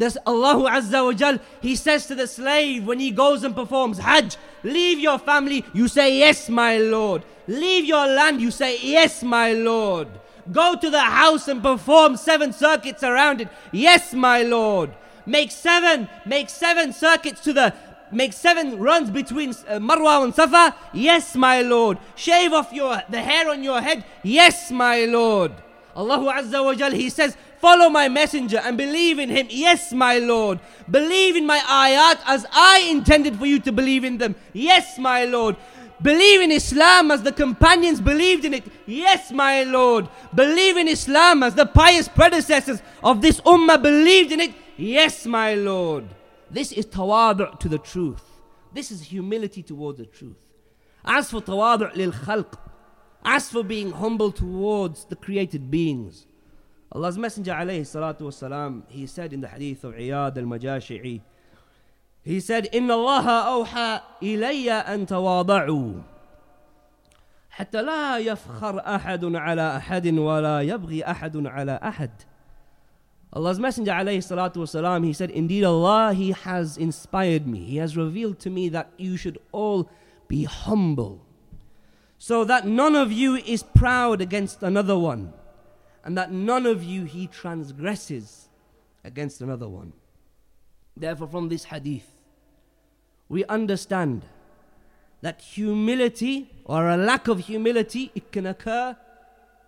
this 0.00 0.16
Allah 0.24 0.70
Azza 0.70 1.04
wa 1.04 1.12
Jal, 1.12 1.38
He 1.60 1.76
says 1.76 2.06
to 2.06 2.14
the 2.14 2.26
slave 2.26 2.86
when 2.86 3.00
he 3.00 3.10
goes 3.10 3.44
and 3.44 3.54
performs 3.54 3.98
Hajj, 3.98 4.36
leave 4.62 4.98
your 4.98 5.18
family, 5.18 5.64
you 5.74 5.88
say, 5.88 6.18
Yes, 6.18 6.48
my 6.48 6.78
Lord. 6.78 7.22
Leave 7.46 7.84
your 7.84 8.06
land, 8.06 8.40
you 8.40 8.50
say, 8.50 8.78
Yes, 8.80 9.22
my 9.22 9.52
Lord. 9.52 10.08
Go 10.50 10.74
to 10.74 10.90
the 10.90 11.00
house 11.00 11.48
and 11.48 11.62
perform 11.62 12.16
seven 12.16 12.52
circuits 12.52 13.02
around 13.02 13.42
it. 13.42 13.48
Yes, 13.72 14.14
my 14.14 14.42
Lord. 14.42 14.90
Make 15.26 15.50
seven, 15.50 16.08
make 16.24 16.48
seven 16.48 16.92
circuits 16.94 17.42
to 17.42 17.52
the 17.52 17.74
make 18.12 18.32
seven 18.32 18.78
runs 18.78 19.10
between 19.10 19.50
uh, 19.50 19.78
Marwa 19.78 20.24
and 20.24 20.34
Safa. 20.34 20.74
Yes, 20.92 21.34
my 21.34 21.62
Lord. 21.62 21.98
Shave 22.16 22.52
off 22.52 22.72
your 22.72 23.02
the 23.08 23.20
hair 23.20 23.48
on 23.50 23.62
your 23.62 23.80
head. 23.80 24.04
Yes, 24.22 24.70
my 24.70 25.04
Lord. 25.04 25.52
Allah 25.94 26.18
Azza 26.40 26.64
wa 26.64 26.74
Jal, 26.74 26.92
He 26.92 27.10
says, 27.10 27.36
Follow 27.60 27.90
my 27.90 28.08
messenger 28.08 28.58
and 28.58 28.78
believe 28.78 29.18
in 29.18 29.28
him. 29.28 29.46
Yes, 29.50 29.92
my 29.92 30.18
Lord. 30.18 30.60
Believe 30.90 31.36
in 31.36 31.46
my 31.46 31.58
ayat 31.58 32.18
as 32.26 32.46
I 32.50 32.88
intended 32.90 33.36
for 33.36 33.44
you 33.44 33.58
to 33.60 33.70
believe 33.70 34.02
in 34.02 34.16
them. 34.16 34.34
Yes, 34.54 34.98
my 34.98 35.26
Lord. 35.26 35.56
Believe 36.00 36.40
in 36.40 36.50
Islam 36.50 37.10
as 37.10 37.22
the 37.22 37.32
companions 37.32 38.00
believed 38.00 38.46
in 38.46 38.54
it. 38.54 38.64
Yes, 38.86 39.30
my 39.30 39.64
Lord. 39.64 40.08
Believe 40.34 40.78
in 40.78 40.88
Islam 40.88 41.42
as 41.42 41.54
the 41.54 41.66
pious 41.66 42.08
predecessors 42.08 42.80
of 43.04 43.20
this 43.20 43.38
ummah 43.42 43.82
believed 43.82 44.32
in 44.32 44.40
it. 44.40 44.52
Yes, 44.78 45.26
my 45.26 45.54
Lord. 45.54 46.06
This 46.49 46.71
is 46.71 46.85
tawadu' 46.85 47.59
to 47.59 47.69
the 47.69 47.77
truth. 47.77 48.23
This 48.73 48.91
is 48.91 49.01
humility 49.03 49.63
towards 49.63 49.99
the 49.99 50.05
truth. 50.05 50.37
As 51.03 51.31
for 51.31 51.41
tawadu' 51.41 51.95
lil 51.95 52.11
khalq, 52.11 52.57
as 53.23 53.49
for 53.49 53.63
being 53.63 53.91
humble 53.91 54.31
towards 54.31 55.05
the 55.05 55.15
created 55.15 55.71
beings, 55.71 56.27
Allah's 56.91 57.17
Messenger 57.17 57.53
alayhi 57.53 57.81
salatu 57.81 58.21
wasalam, 58.21 58.83
he 58.87 59.05
said 59.07 59.33
in 59.33 59.41
the 59.41 59.47
hadith 59.47 59.83
of 59.83 59.93
Iyad 59.95 60.37
al-Majashi'i, 60.37 61.21
he 62.23 62.39
said, 62.39 62.69
إن 62.73 62.89
الله 62.89 63.27
أوحى 63.27 64.01
إلي 64.23 64.71
أن 64.71 65.05
تواضعوا 65.05 66.01
حتى 67.49 67.81
لا 67.81 68.17
يفخر 68.17 68.79
أحد 68.79 69.35
على 69.35 69.77
أحد 69.77 70.07
ولا 70.07 70.61
يبغي 70.61 71.03
أحد 71.03 71.47
على 71.47 71.79
أحد. 71.83 72.11
Allah's 73.32 73.60
Messenger 73.60 73.92
wasalam, 73.92 75.04
he 75.04 75.12
said, 75.12 75.30
Indeed 75.30 75.64
Allah, 75.64 76.12
He 76.12 76.32
has 76.32 76.76
inspired 76.76 77.46
me. 77.46 77.64
He 77.64 77.76
has 77.76 77.96
revealed 77.96 78.40
to 78.40 78.50
me 78.50 78.68
that 78.70 78.90
you 78.96 79.16
should 79.16 79.38
all 79.52 79.88
be 80.26 80.44
humble. 80.44 81.24
So 82.18 82.44
that 82.44 82.66
none 82.66 82.96
of 82.96 83.12
you 83.12 83.36
is 83.36 83.62
proud 83.62 84.20
against 84.20 84.62
another 84.62 84.98
one 84.98 85.32
and 86.04 86.16
that 86.16 86.32
none 86.32 86.66
of 86.66 86.82
you 86.82 87.04
he 87.04 87.26
transgresses 87.26 88.48
against 89.04 89.40
another 89.40 89.68
one. 89.68 89.92
Therefore, 90.96 91.28
from 91.28 91.48
this 91.48 91.64
hadith, 91.64 92.06
we 93.28 93.44
understand 93.44 94.24
that 95.20 95.40
humility 95.40 96.50
or 96.64 96.88
a 96.88 96.96
lack 96.96 97.28
of 97.28 97.40
humility 97.40 98.10
it 98.14 98.32
can 98.32 98.46
occur 98.46 98.96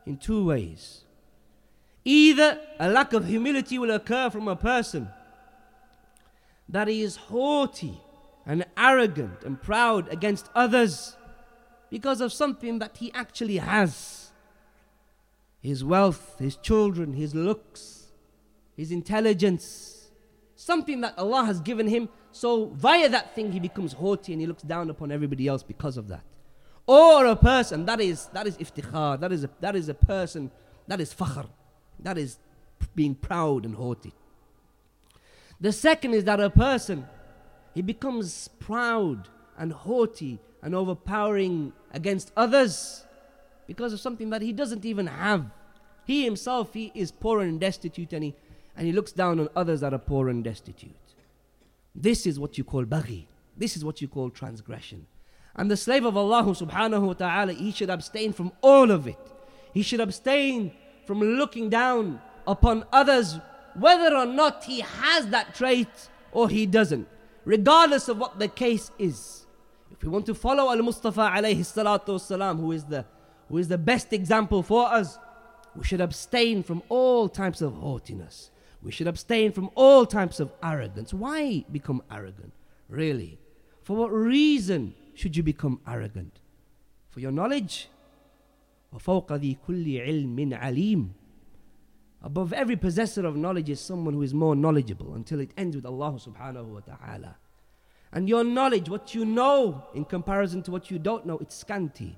in 0.06 0.16
two 0.16 0.44
ways. 0.44 1.04
Either 2.04 2.58
a 2.78 2.88
lack 2.88 3.12
of 3.12 3.26
humility 3.26 3.78
will 3.78 3.90
occur 3.90 4.28
from 4.30 4.48
a 4.48 4.56
person 4.56 5.08
that 6.68 6.88
he 6.88 7.02
is 7.02 7.16
haughty 7.16 8.00
and 8.44 8.64
arrogant 8.76 9.44
and 9.44 9.60
proud 9.62 10.08
against 10.08 10.48
others 10.54 11.16
because 11.90 12.20
of 12.20 12.32
something 12.32 12.78
that 12.78 12.96
he 12.96 13.12
actually 13.12 13.58
has 13.58 14.30
his 15.60 15.84
wealth, 15.84 16.38
his 16.40 16.56
children, 16.56 17.12
his 17.12 17.34
looks, 17.34 18.08
his 18.76 18.90
intelligence, 18.90 20.10
something 20.56 21.00
that 21.02 21.16
Allah 21.16 21.44
has 21.44 21.60
given 21.60 21.86
him. 21.86 22.08
So, 22.32 22.66
via 22.74 23.08
that 23.10 23.34
thing, 23.34 23.52
he 23.52 23.60
becomes 23.60 23.92
haughty 23.92 24.32
and 24.32 24.40
he 24.40 24.46
looks 24.46 24.64
down 24.64 24.90
upon 24.90 25.12
everybody 25.12 25.46
else 25.46 25.62
because 25.62 25.96
of 25.96 26.08
that. 26.08 26.24
Or 26.86 27.26
a 27.26 27.36
person 27.36 27.86
that 27.86 28.00
is 28.00 28.26
that 28.32 28.46
is 28.48 28.56
iftikhar, 28.56 29.20
that 29.20 29.30
is 29.30 29.44
a, 29.44 29.50
that 29.60 29.76
is 29.76 29.88
a 29.88 29.94
person 29.94 30.50
that 30.88 31.00
is 31.00 31.14
fakhr, 31.14 31.46
that 32.02 32.18
is 32.18 32.38
being 32.94 33.14
proud 33.14 33.64
and 33.64 33.74
haughty. 33.74 34.12
The 35.60 35.72
second 35.72 36.14
is 36.14 36.24
that 36.24 36.40
a 36.40 36.50
person 36.50 37.06
he 37.74 37.82
becomes 37.82 38.48
proud 38.58 39.28
and 39.56 39.72
haughty 39.72 40.40
and 40.62 40.74
overpowering 40.74 41.72
against 41.92 42.32
others 42.36 43.04
because 43.66 43.92
of 43.92 44.00
something 44.00 44.30
that 44.30 44.42
he 44.42 44.52
doesn't 44.52 44.84
even 44.84 45.06
have. 45.06 45.46
He 46.04 46.24
himself 46.24 46.74
he 46.74 46.90
is 46.94 47.12
poor 47.12 47.40
and 47.40 47.60
destitute 47.60 48.12
and 48.12 48.24
he 48.24 48.34
and 48.76 48.86
he 48.86 48.92
looks 48.92 49.12
down 49.12 49.38
on 49.38 49.48
others 49.54 49.80
that 49.80 49.92
are 49.92 49.98
poor 49.98 50.28
and 50.28 50.42
destitute. 50.42 50.96
This 51.94 52.26
is 52.26 52.38
what 52.40 52.56
you 52.56 52.64
call 52.64 52.84
baghi. 52.84 53.26
This 53.56 53.76
is 53.76 53.84
what 53.84 54.00
you 54.00 54.08
call 54.08 54.30
transgression. 54.30 55.06
And 55.54 55.70
the 55.70 55.76
slave 55.76 56.06
of 56.06 56.16
Allah 56.16 56.44
subhanahu 56.44 57.06
wa 57.08 57.12
ta'ala, 57.12 57.52
he 57.52 57.70
should 57.70 57.90
abstain 57.90 58.32
from 58.32 58.52
all 58.62 58.90
of 58.90 59.06
it. 59.06 59.18
He 59.74 59.82
should 59.82 60.00
abstain 60.00 60.72
from 61.06 61.20
looking 61.20 61.68
down 61.68 62.20
upon 62.46 62.84
others, 62.92 63.38
whether 63.74 64.16
or 64.16 64.26
not 64.26 64.64
he 64.64 64.80
has 64.80 65.26
that 65.28 65.54
trait 65.54 65.88
or 66.32 66.48
he 66.48 66.66
doesn't, 66.66 67.08
regardless 67.44 68.08
of 68.08 68.18
what 68.18 68.38
the 68.38 68.48
case 68.48 68.90
is. 68.98 69.46
If 69.90 70.02
we 70.02 70.08
want 70.08 70.26
to 70.26 70.34
follow 70.34 70.70
Al 70.70 70.82
Mustafa 70.82 71.20
alayhi 71.34 71.58
salatu 71.58 72.08
wasalam, 72.08 72.58
who 72.58 72.72
is 72.72 72.84
the 72.84 73.04
who 73.48 73.58
is 73.58 73.68
the 73.68 73.78
best 73.78 74.12
example 74.12 74.62
for 74.62 74.86
us, 74.86 75.18
we 75.76 75.84
should 75.84 76.00
abstain 76.00 76.62
from 76.62 76.82
all 76.88 77.28
types 77.28 77.60
of 77.60 77.74
haughtiness. 77.74 78.50
We 78.82 78.90
should 78.90 79.06
abstain 79.06 79.52
from 79.52 79.70
all 79.74 80.06
types 80.06 80.40
of 80.40 80.52
arrogance. 80.62 81.12
Why 81.12 81.64
become 81.70 82.02
arrogant? 82.10 82.52
Really? 82.88 83.38
For 83.82 83.96
what 83.96 84.12
reason 84.12 84.94
should 85.14 85.36
you 85.36 85.42
become 85.42 85.80
arrogant? 85.86 86.40
For 87.10 87.20
your 87.20 87.30
knowledge? 87.30 87.88
وَفَوْقَ 88.93 89.27
ذِي 89.27 89.57
كُلِّ 89.67 89.85
عِلْمٍ 89.85 90.59
عَلِيمٍ 90.59 91.09
Above 92.23 92.53
every 92.53 92.75
possessor 92.75 93.25
of 93.25 93.35
knowledge 93.35 93.69
is 93.69 93.79
someone 93.79 94.13
who 94.13 94.21
is 94.21 94.33
more 94.33 94.55
knowledgeable 94.55 95.13
until 95.13 95.39
it 95.39 95.51
ends 95.57 95.75
with 95.75 95.85
Allah 95.85 96.13
subhanahu 96.13 96.65
wa 96.65 96.79
ta'ala. 96.79 97.35
And 98.11 98.27
your 98.27 98.43
knowledge, 98.43 98.89
what 98.89 99.13
you 99.13 99.25
know 99.25 99.85
in 99.93 100.05
comparison 100.05 100.63
to 100.63 100.71
what 100.71 100.89
you 100.89 100.97
don't 100.97 101.25
know, 101.25 101.37
it's 101.37 101.55
scanty. 101.55 102.17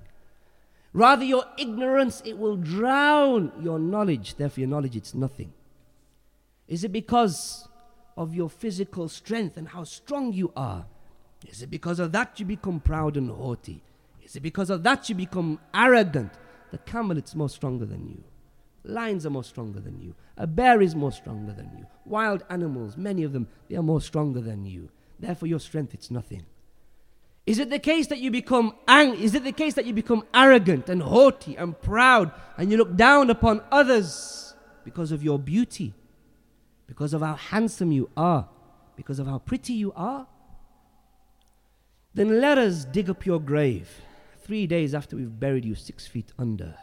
Rather, 0.92 1.24
your 1.24 1.44
ignorance, 1.58 2.22
it 2.24 2.38
will 2.38 2.56
drown 2.56 3.52
your 3.60 3.78
knowledge. 3.78 4.36
Therefore, 4.36 4.60
your 4.60 4.68
knowledge, 4.68 4.96
it's 4.96 5.14
nothing. 5.14 5.52
Is 6.66 6.84
it 6.84 6.92
because 6.92 7.68
of 8.16 8.34
your 8.34 8.48
physical 8.48 9.08
strength 9.08 9.56
and 9.56 9.68
how 9.68 9.84
strong 9.84 10.32
you 10.32 10.52
are? 10.56 10.86
Is 11.46 11.62
it 11.62 11.70
because 11.70 11.98
of 12.00 12.12
that 12.12 12.38
you 12.40 12.46
become 12.46 12.80
proud 12.80 13.16
and 13.16 13.30
haughty? 13.30 13.82
Is 14.22 14.36
it 14.36 14.40
because 14.40 14.70
of 14.70 14.82
that 14.82 15.08
you 15.08 15.14
become 15.14 15.58
arrogant? 15.74 16.32
The 16.71 16.77
camel, 16.79 17.17
it's 17.17 17.35
more 17.35 17.49
stronger 17.49 17.85
than 17.85 18.07
you. 18.07 18.23
Lions 18.83 19.25
are 19.25 19.31
more 19.31 19.43
stronger 19.43 19.79
than 19.79 19.99
you. 19.99 20.15
A 20.37 20.45
bear 20.45 20.81
is 20.81 20.95
more 20.95 21.11
stronger 21.11 21.53
than 21.53 21.71
you. 21.77 21.85
Wild 22.05 22.43
animals, 22.49 22.97
many 22.97 23.23
of 23.23 23.33
them, 23.33 23.47
they 23.69 23.75
are 23.75 23.83
more 23.83 24.01
stronger 24.01 24.41
than 24.41 24.65
you. 24.65 24.89
Therefore, 25.19 25.47
your 25.47 25.59
strength, 25.59 25.93
it's 25.93 26.11
nothing. 26.11 26.45
Is 27.45 27.59
it 27.59 27.69
the 27.69 27.79
case 27.79 28.07
that 28.07 28.19
you 28.19 28.31
become 28.31 28.73
ang- 28.87 29.15
is 29.15 29.35
it 29.35 29.43
the 29.43 29.51
case 29.51 29.75
that 29.75 29.85
you 29.85 29.93
become 29.93 30.23
arrogant 30.33 30.89
and 30.89 31.01
haughty 31.01 31.55
and 31.55 31.79
proud 31.79 32.31
and 32.57 32.71
you 32.71 32.77
look 32.77 32.95
down 32.95 33.29
upon 33.29 33.61
others 33.71 34.55
because 34.83 35.11
of 35.11 35.23
your 35.23 35.37
beauty, 35.37 35.93
because 36.87 37.13
of 37.13 37.21
how 37.21 37.35
handsome 37.35 37.91
you 37.91 38.09
are, 38.17 38.49
because 38.95 39.19
of 39.19 39.27
how 39.27 39.37
pretty 39.37 39.73
you 39.73 39.93
are? 39.95 40.27
Then 42.15 42.41
let 42.41 42.57
us 42.57 42.85
dig 42.85 43.09
up 43.09 43.25
your 43.25 43.39
grave 43.39 43.89
three 44.44 44.66
days 44.66 44.94
after 44.94 45.16
we've 45.16 45.40
buried 45.40 45.64
you 45.64 45.74
six 45.74 46.06
feet 46.06 46.32
under. 46.38 46.74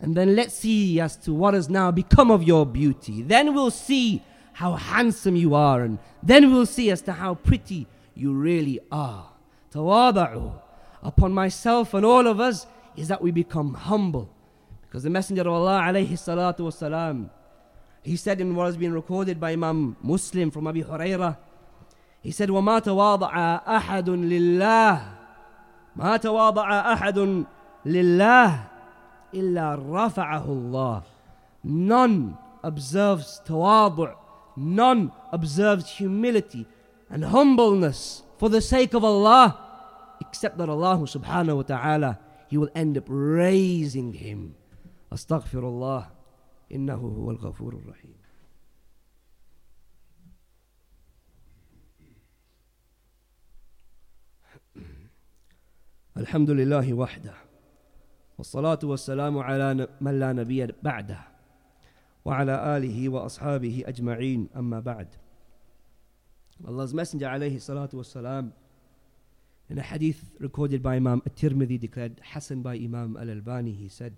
And 0.00 0.16
then 0.16 0.36
let's 0.36 0.54
see 0.54 1.00
as 1.00 1.16
to 1.18 1.34
what 1.34 1.54
has 1.54 1.68
now 1.68 1.90
become 1.90 2.30
of 2.30 2.42
your 2.42 2.64
beauty. 2.64 3.22
Then 3.22 3.54
we'll 3.54 3.70
see 3.70 4.22
how 4.52 4.74
handsome 4.74 5.36
you 5.36 5.54
are, 5.54 5.82
and 5.82 5.98
then 6.22 6.52
we'll 6.52 6.66
see 6.66 6.90
as 6.90 7.02
to 7.02 7.12
how 7.12 7.34
pretty 7.34 7.86
you 8.14 8.32
really 8.32 8.80
are. 8.90 9.32
Tawada'u 9.72 10.60
upon 11.02 11.32
myself 11.32 11.94
and 11.94 12.04
all 12.04 12.26
of 12.26 12.40
us 12.40 12.66
is 12.96 13.08
that 13.08 13.22
we 13.22 13.30
become 13.30 13.74
humble. 13.74 14.28
Because 14.82 15.02
the 15.02 15.10
Messenger 15.10 15.42
of 15.42 15.48
Allah 15.48 15.82
alayhi 15.82 16.12
salatu 16.12 16.60
wasalam, 16.60 17.30
he 18.02 18.16
said 18.16 18.40
in 18.40 18.54
what 18.54 18.66
has 18.66 18.76
been 18.76 18.92
recorded 18.92 19.38
by 19.38 19.52
Imam 19.52 19.96
Muslim 20.02 20.50
from 20.50 20.66
Abi 20.66 20.82
Hurairah, 20.82 21.36
he 22.20 22.30
said, 22.32 22.48
وَمَا 22.48 22.82
تَوَاضَعَ 22.82 23.64
أَحَدٌ 23.64 24.04
لِلَّهِ 24.04 25.02
مَا 25.95 26.17
تَوَاضَعَ 26.17 26.93
أَحَدٌ 26.93 27.45
لِلَّهِ 27.85 28.49
إِلَّا 29.33 29.75
رَفَعَهُ 29.75 30.45
اللَّهِ 30.45 31.03
None 31.63 32.37
observes 32.63 33.41
tawadu' 33.45 34.15
none 34.55 35.11
observes 35.31 35.89
humility 35.97 36.65
and 37.09 37.25
humbleness 37.25 38.23
for 38.37 38.49
the 38.49 38.61
sake 38.61 38.93
of 38.93 39.03
Allah 39.03 39.57
except 40.21 40.57
that 40.57 40.69
Allah 40.69 40.97
subhanahu 40.97 41.57
wa 41.57 41.61
ta'ala 41.63 42.19
he 42.47 42.57
will 42.57 42.69
end 42.75 42.97
up 42.97 43.05
raising 43.07 44.13
him 44.13 44.55
astaghfirullah 45.11 46.07
innahu 46.71 47.15
huwa 47.15 47.31
al-ghafur 47.35 47.73
rahim 47.85 48.15
الحمد 56.17 56.49
لله 56.49 56.93
وحده 56.93 57.33
والصلاة 58.37 58.79
والسلام 58.83 59.37
على 59.37 59.87
من 60.01 60.19
لا 60.19 60.33
نبي 60.33 60.67
بعده 60.83 61.19
وعلى 62.25 62.77
آله 62.77 63.09
وأصحابه 63.09 63.83
أجمعين 63.85 64.49
أما 64.55 64.79
بعد. 64.79 65.07
Allah's 66.67 66.93
Messenger 66.93 67.23
عليه 67.23 67.55
الصلاة 67.55 67.89
والسلام 67.93 68.51
in 69.71 69.79
a 69.79 69.81
hadith 69.81 70.21
recorded 70.39 70.83
by 70.83 70.97
Imam 70.97 71.23
At-Tirmidhi 71.25 71.79
declared 71.79 72.21
Hassan 72.21 72.61
by 72.61 72.75
Imam 72.75 73.17
Al-Albani 73.17 73.71
he 73.71 73.89
said 73.89 74.13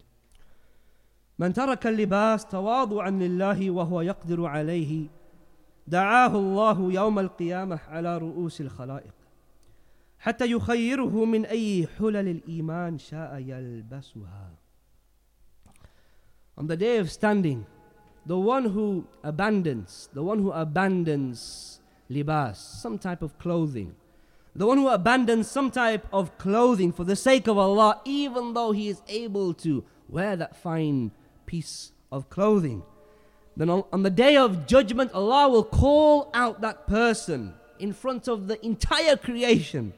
من 1.39 1.53
ترك 1.53 1.87
اللباس 1.87 2.45
تواضعا 2.45 3.09
لله 3.09 3.71
وهو 3.71 4.01
يقدر 4.01 4.45
عليه 4.45 5.07
دعاه 5.87 6.35
الله 6.35 6.93
يوم 6.93 7.19
القيامة 7.19 7.79
على 7.89 8.17
رؤوس 8.17 8.61
الخلائق 8.61 9.24
حتى 10.24 10.50
يخيره 10.50 11.24
من 11.24 11.46
أي 11.46 11.86
حلل 11.98 12.28
الإيمان 12.28 12.98
شاء 12.98 13.38
يلبسها 13.38 14.50
On 16.58 16.66
the 16.66 16.76
day 16.76 16.98
of 16.98 17.10
standing, 17.10 17.64
the 18.26 18.38
one 18.38 18.66
who 18.66 19.06
abandons, 19.24 20.10
the 20.12 20.22
one 20.22 20.38
who 20.40 20.52
abandons 20.52 21.80
libas, 22.10 22.56
some 22.56 22.98
type 22.98 23.22
of 23.22 23.38
clothing, 23.38 23.94
the 24.54 24.66
one 24.66 24.76
who 24.76 24.88
abandons 24.88 25.50
some 25.50 25.70
type 25.70 26.06
of 26.12 26.36
clothing 26.36 26.92
for 26.92 27.04
the 27.04 27.16
sake 27.16 27.46
of 27.46 27.56
Allah, 27.56 28.02
even 28.04 28.52
though 28.52 28.72
he 28.72 28.88
is 28.88 29.00
able 29.08 29.54
to 29.54 29.82
wear 30.08 30.36
that 30.36 30.54
fine 30.54 31.12
piece 31.46 31.92
of 32.12 32.28
clothing, 32.28 32.82
then 33.56 33.70
on 33.70 34.02
the 34.02 34.10
day 34.10 34.36
of 34.36 34.66
judgment, 34.66 35.12
Allah 35.12 35.48
will 35.48 35.64
call 35.64 36.30
out 36.34 36.60
that 36.60 36.86
person 36.86 37.54
in 37.78 37.92
front 37.92 38.28
of 38.28 38.48
the 38.48 38.64
entire 38.64 39.16
creation 39.16 39.94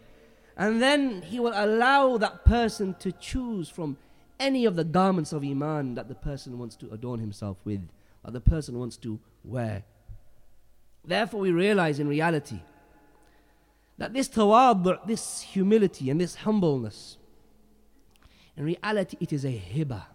and 0.58 0.82
then 0.82 1.22
he 1.22 1.39
will 1.39 1.54
allow 1.54 2.17
that 2.17 2.43
person 2.43 2.96
to 3.00 3.12
choose 3.12 3.70
from 3.70 3.96
any 4.39 4.65
of 4.65 4.76
the 4.76 4.84
garments 4.84 5.32
of 5.32 5.43
Iman 5.43 5.96
that 5.96 6.10
the 6.10 6.15
person 6.15 6.58
wants 6.58 6.76
to 6.78 6.89
adorn 6.91 7.20
himself 7.20 7.58
with, 7.63 7.88
or 8.24 8.32
the 8.32 8.41
person 8.41 8.78
wants 8.80 8.98
to 8.98 9.20
wear. 9.43 9.84
Therefore, 11.06 11.41
we 11.41 11.52
realize 11.52 12.00
in 12.00 12.08
reality 12.08 12.60
that 14.00 14.13
this 14.13 14.28
tawad, 14.28 15.06
this 15.08 15.41
humility 15.41 16.10
and 16.10 16.20
this 16.20 16.36
humbleness, 16.36 17.17
in 18.58 18.65
reality, 18.65 19.15
it 19.20 19.32
is 19.32 19.46
a 19.46 19.63
hibah. 19.74 20.06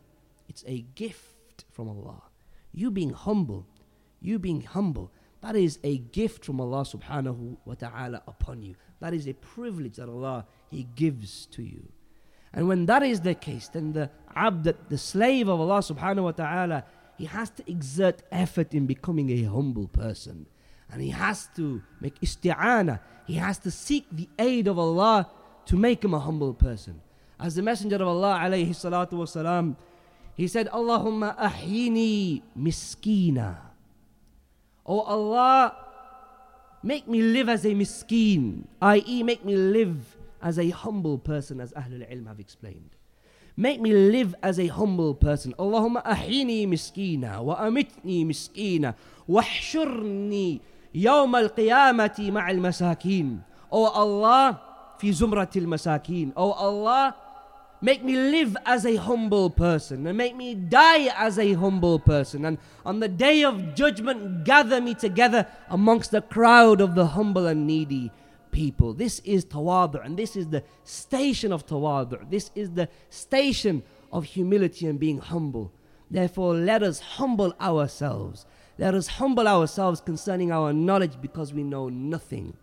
It's 0.48 0.64
a 0.66 0.84
gift 0.96 1.64
from 1.70 1.88
Allah. 1.88 2.22
You 2.72 2.90
being 2.90 3.10
humble, 3.10 3.66
you 4.20 4.40
being 4.40 4.62
humble, 4.62 5.12
that 5.42 5.56
is 5.56 5.78
a 5.82 5.98
gift 5.98 6.44
from 6.44 6.60
Allah 6.60 6.82
subhanahu 6.82 7.56
wa 7.64 7.74
ta'ala 7.74 8.22
upon 8.26 8.62
you. 8.62 8.76
That 9.00 9.12
is 9.12 9.26
a 9.26 9.34
privilege 9.34 9.96
that 9.96 10.08
Allah 10.08 10.46
He 10.70 10.84
gives 10.94 11.46
to 11.46 11.62
you. 11.62 11.88
And 12.54 12.68
when 12.68 12.86
that 12.86 13.02
is 13.02 13.20
the 13.20 13.34
case, 13.34 13.68
then 13.68 13.92
the 13.92 14.10
abd, 14.36 14.76
the 14.88 14.98
slave 14.98 15.48
of 15.48 15.58
Allah 15.58 15.78
subhanahu 15.78 16.24
wa 16.24 16.32
ta'ala, 16.32 16.84
he 17.18 17.24
has 17.24 17.50
to 17.50 17.70
exert 17.70 18.22
effort 18.30 18.72
in 18.74 18.86
becoming 18.86 19.30
a 19.30 19.42
humble 19.44 19.88
person. 19.88 20.46
And 20.92 21.02
he 21.02 21.10
has 21.10 21.48
to 21.56 21.82
make 22.00 22.20
isti'ana. 22.20 23.00
He 23.26 23.34
has 23.34 23.58
to 23.60 23.70
seek 23.70 24.06
the 24.12 24.28
aid 24.38 24.68
of 24.68 24.78
Allah 24.78 25.28
to 25.66 25.76
make 25.76 26.04
him 26.04 26.14
a 26.14 26.20
humble 26.20 26.54
person. 26.54 27.00
As 27.40 27.54
the 27.54 27.62
Messenger 27.62 27.96
of 27.96 28.08
Allah 28.08 28.38
alayhi 28.42 28.68
salatu 28.70 29.14
wasalam, 29.14 29.76
he 30.34 30.46
said, 30.46 30.68
Allahumma 30.68 31.36
ahyini 31.38 32.42
miskina. 32.56 33.71
O 34.84 34.98
oh 34.98 35.02
Allah, 35.02 35.76
make 36.82 37.06
me 37.06 37.22
live 37.22 37.48
as 37.48 37.64
a 37.64 37.70
miskeen, 37.70 38.64
i.e., 38.80 39.22
make 39.22 39.44
me 39.44 39.54
live 39.54 40.16
as 40.42 40.58
a 40.58 40.70
humble 40.70 41.18
person, 41.18 41.60
as 41.60 41.72
Ahlul 41.72 42.02
Ilm 42.10 42.26
have 42.26 42.40
explained. 42.40 42.90
Make 43.56 43.80
me 43.80 43.92
live 43.92 44.34
as 44.42 44.58
a 44.58 44.66
humble 44.66 45.14
person. 45.14 45.54
Allahumma 45.58 46.02
ahini 46.04 46.66
miskina 46.66 47.42
wa 47.44 47.56
amitni 47.60 48.24
miskina 48.24 48.94
wahshurni 49.28 50.60
yawm 50.92 51.34
al-qiyamati 51.36 52.32
ma'al 52.32 52.58
masakin. 52.58 53.44
O 53.70 53.86
Allah, 53.86 54.60
fi 54.98 55.10
zumra 55.10 55.46
al-masakin. 55.46 56.32
O 56.34 56.48
oh 56.48 56.52
Allah, 56.52 57.14
Make 57.84 58.04
me 58.04 58.16
live 58.16 58.56
as 58.64 58.86
a 58.86 58.94
humble 58.94 59.50
person 59.50 60.06
and 60.06 60.16
make 60.16 60.36
me 60.36 60.54
die 60.54 61.12
as 61.16 61.36
a 61.36 61.54
humble 61.54 61.98
person. 61.98 62.44
And 62.44 62.58
on 62.86 63.00
the 63.00 63.08
day 63.08 63.42
of 63.42 63.74
judgment, 63.74 64.44
gather 64.44 64.80
me 64.80 64.94
together 64.94 65.48
amongst 65.68 66.12
the 66.12 66.22
crowd 66.22 66.80
of 66.80 66.94
the 66.94 67.06
humble 67.06 67.48
and 67.48 67.66
needy 67.66 68.12
people. 68.52 68.94
This 68.94 69.18
is 69.24 69.44
tawadu, 69.44 70.04
and 70.04 70.16
this 70.16 70.36
is 70.36 70.46
the 70.48 70.62
station 70.84 71.52
of 71.52 71.66
tawadu. 71.66 72.30
This 72.30 72.52
is 72.54 72.70
the 72.70 72.88
station 73.10 73.82
of 74.12 74.26
humility 74.26 74.86
and 74.86 75.00
being 75.00 75.18
humble. 75.18 75.72
Therefore, 76.08 76.54
let 76.54 76.84
us 76.84 77.00
humble 77.00 77.52
ourselves. 77.60 78.46
Let 78.78 78.94
us 78.94 79.08
humble 79.08 79.48
ourselves 79.48 80.00
concerning 80.00 80.52
our 80.52 80.72
knowledge 80.72 81.20
because 81.20 81.52
we 81.52 81.64
know 81.64 81.88
nothing. 81.88 82.54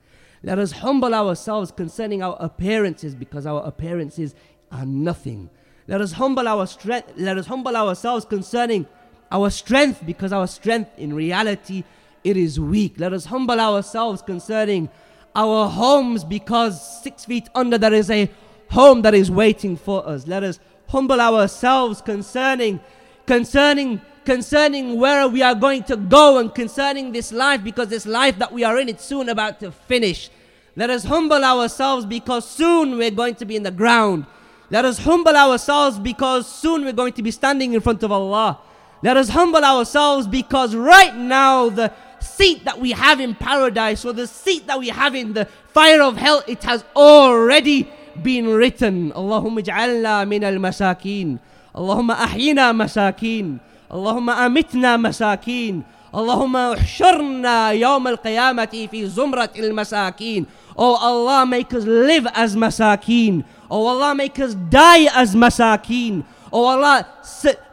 Let 0.41 0.57
us 0.57 0.71
humble 0.71 1.13
ourselves 1.13 1.71
concerning 1.71 2.23
our 2.23 2.37
appearances 2.39 3.13
because 3.13 3.45
our 3.45 3.61
appearances 3.65 4.33
are 4.71 4.85
nothing. 4.85 5.49
Let 5.87 6.01
us 6.01 6.11
humble 6.13 6.47
our 6.47 6.67
strength, 6.67 7.13
let 7.17 7.37
us 7.37 7.47
humble 7.47 7.75
ourselves 7.75 8.25
concerning 8.25 8.85
our 9.31 9.49
strength 9.49 10.05
because 10.05 10.33
our 10.33 10.47
strength 10.47 10.91
in 10.97 11.13
reality 11.13 11.83
it 12.23 12.37
is 12.37 12.59
weak. 12.59 12.95
Let 12.97 13.13
us 13.13 13.25
humble 13.25 13.59
ourselves 13.59 14.21
concerning 14.21 14.89
our 15.35 15.69
homes 15.69 16.23
because 16.23 17.01
six 17.03 17.25
feet 17.25 17.49
under 17.55 17.77
there 17.77 17.93
is 17.93 18.09
a 18.09 18.29
home 18.69 19.01
that 19.03 19.13
is 19.13 19.31
waiting 19.31 19.77
for 19.77 20.07
us. 20.07 20.27
Let 20.27 20.43
us 20.43 20.59
humble 20.87 21.21
ourselves 21.21 22.01
concerning 22.01 22.79
concerning 23.25 24.01
concerning 24.25 24.99
where 24.99 25.27
we 25.27 25.41
are 25.41 25.55
going 25.55 25.83
to 25.83 25.95
go 25.95 26.37
and 26.37 26.53
concerning 26.53 27.11
this 27.11 27.31
life 27.31 27.63
because 27.63 27.87
this 27.87 28.05
life 28.05 28.37
that 28.37 28.51
we 28.51 28.63
are 28.63 28.77
in 28.77 28.89
it's 28.89 29.05
soon 29.05 29.29
about 29.29 29.59
to 29.59 29.71
finish. 29.71 30.29
Let 30.75 30.89
us 30.89 31.03
humble 31.03 31.43
ourselves 31.43 32.05
because 32.05 32.47
soon 32.47 32.97
we're 32.97 33.11
going 33.11 33.35
to 33.35 33.45
be 33.45 33.55
in 33.55 33.63
the 33.63 33.71
ground. 33.71 34.25
Let 34.71 34.85
us 34.85 34.99
humble 34.99 35.35
ourselves 35.35 35.97
because 35.97 36.45
soon 36.47 36.85
we're 36.85 36.93
going 36.93 37.13
to 37.13 37.23
be 37.23 37.31
standing 37.31 37.73
in 37.73 37.81
front 37.81 38.03
of 38.03 38.11
Allah. 38.11 38.59
Let 39.01 39.17
us 39.17 39.29
humble 39.29 39.63
ourselves 39.63 40.27
because 40.27 40.75
right 40.75 41.15
now 41.15 41.69
the 41.69 41.91
seat 42.19 42.65
that 42.65 42.79
we 42.79 42.91
have 42.91 43.19
in 43.19 43.33
paradise 43.33 44.05
or 44.05 44.13
the 44.13 44.27
seat 44.27 44.67
that 44.67 44.77
we 44.77 44.89
have 44.89 45.15
in 45.15 45.33
the 45.33 45.45
fire 45.73 46.01
of 46.01 46.17
hell, 46.17 46.43
it 46.47 46.63
has 46.63 46.83
already 46.95 47.89
been 48.21 48.47
written. 48.47 49.11
Allahumma 49.13 49.63
ij'alna 49.63 50.27
min 50.27 50.43
al-masakin. 50.43 51.39
Allahumma 51.73 52.15
ahyina 52.17 52.75
masakin. 52.75 53.59
Allahumma 53.89 54.35
amitna 54.35 54.99
masakin. 54.99 55.83
Allahumma 56.13 56.75
uhshurna 56.75 57.77
yawm 57.79 58.05
al-qiyamati 58.05 58.89
fi 58.89 59.03
zumrat 59.05 59.57
al-masakin. 59.57 60.45
Oh 60.77 60.95
Allah, 60.95 61.45
make 61.45 61.73
us 61.73 61.85
live 61.85 62.27
as 62.33 62.55
masakin. 62.55 63.45
Oh 63.69 63.85
Allah, 63.85 64.15
make 64.15 64.39
us 64.39 64.55
die 64.55 65.05
as 65.13 65.35
masakeen. 65.35 66.23
Oh 66.51 66.65
Allah, 66.65 67.07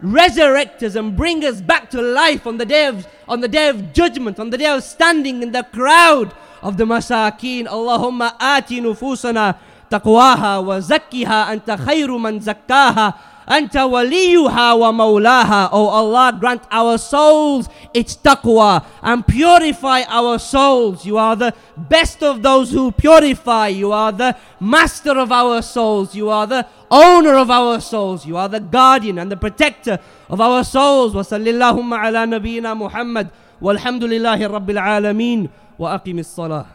resurrect 0.00 0.82
us 0.82 0.94
and 0.94 1.16
bring 1.16 1.44
us 1.44 1.60
back 1.60 1.88
to 1.90 2.02
life 2.02 2.46
on 2.46 2.58
the 2.58 2.66
day 2.66 2.86
of 2.86 3.06
on 3.26 3.40
the 3.40 3.48
day 3.48 3.68
of 3.68 3.92
judgment, 3.92 4.38
on 4.38 4.50
the 4.50 4.58
day 4.58 4.66
of 4.66 4.82
standing 4.82 5.42
in 5.42 5.52
the 5.52 5.62
crowd 5.62 6.34
of 6.62 6.76
the 6.76 6.84
masakeen. 6.84 7.66
Allahumma 7.66 8.34
ati 8.38 8.80
nufusana 8.80 9.56
taqwaha 9.90 10.64
wa 10.64 10.78
zakkiha 10.78 11.46
anta 11.48 11.78
khayru 11.78 12.20
man 12.20 12.40
zakkaha. 12.40 13.14
Anta 13.47 13.85
waliyuha 13.85 14.79
wa 14.79 14.91
maulaha. 14.91 15.69
Oh 15.73 15.87
Allah, 15.87 16.37
grant 16.39 16.63
our 16.71 16.97
souls 16.97 17.67
its 17.93 18.15
taqwa 18.15 18.85
and 19.01 19.27
purify 19.27 20.03
our 20.07 20.39
souls. 20.39 21.05
You 21.05 21.17
are 21.17 21.35
the 21.35 21.53
best 21.75 22.23
of 22.23 22.43
those 22.43 22.71
who 22.71 22.91
purify. 22.91 23.67
You 23.67 23.91
are 23.91 24.11
the 24.13 24.37
master 24.59 25.17
of 25.17 25.31
our 25.31 25.61
souls. 25.61 26.15
You 26.15 26.29
are 26.29 26.47
the 26.47 26.65
owner 26.89 27.35
of 27.35 27.49
our 27.49 27.81
souls. 27.81 28.25
You 28.25 28.37
are 28.37 28.47
the 28.47 28.61
guardian 28.61 29.17
and 29.17 29.29
the 29.29 29.37
protector 29.37 29.99
of 30.29 30.39
our 30.39 30.63
souls. 30.63 31.13
وصلى 31.13 31.49
اللهم 31.49 31.93
على 31.93 32.25
نبينا 32.25 32.73
محمد 32.73 33.27
والحمد 33.61 34.03
لله 34.03 34.47
رب 34.47 34.69
العالمين 34.69 35.49
وأقم 35.79 36.19
الصلاة. 36.19 36.65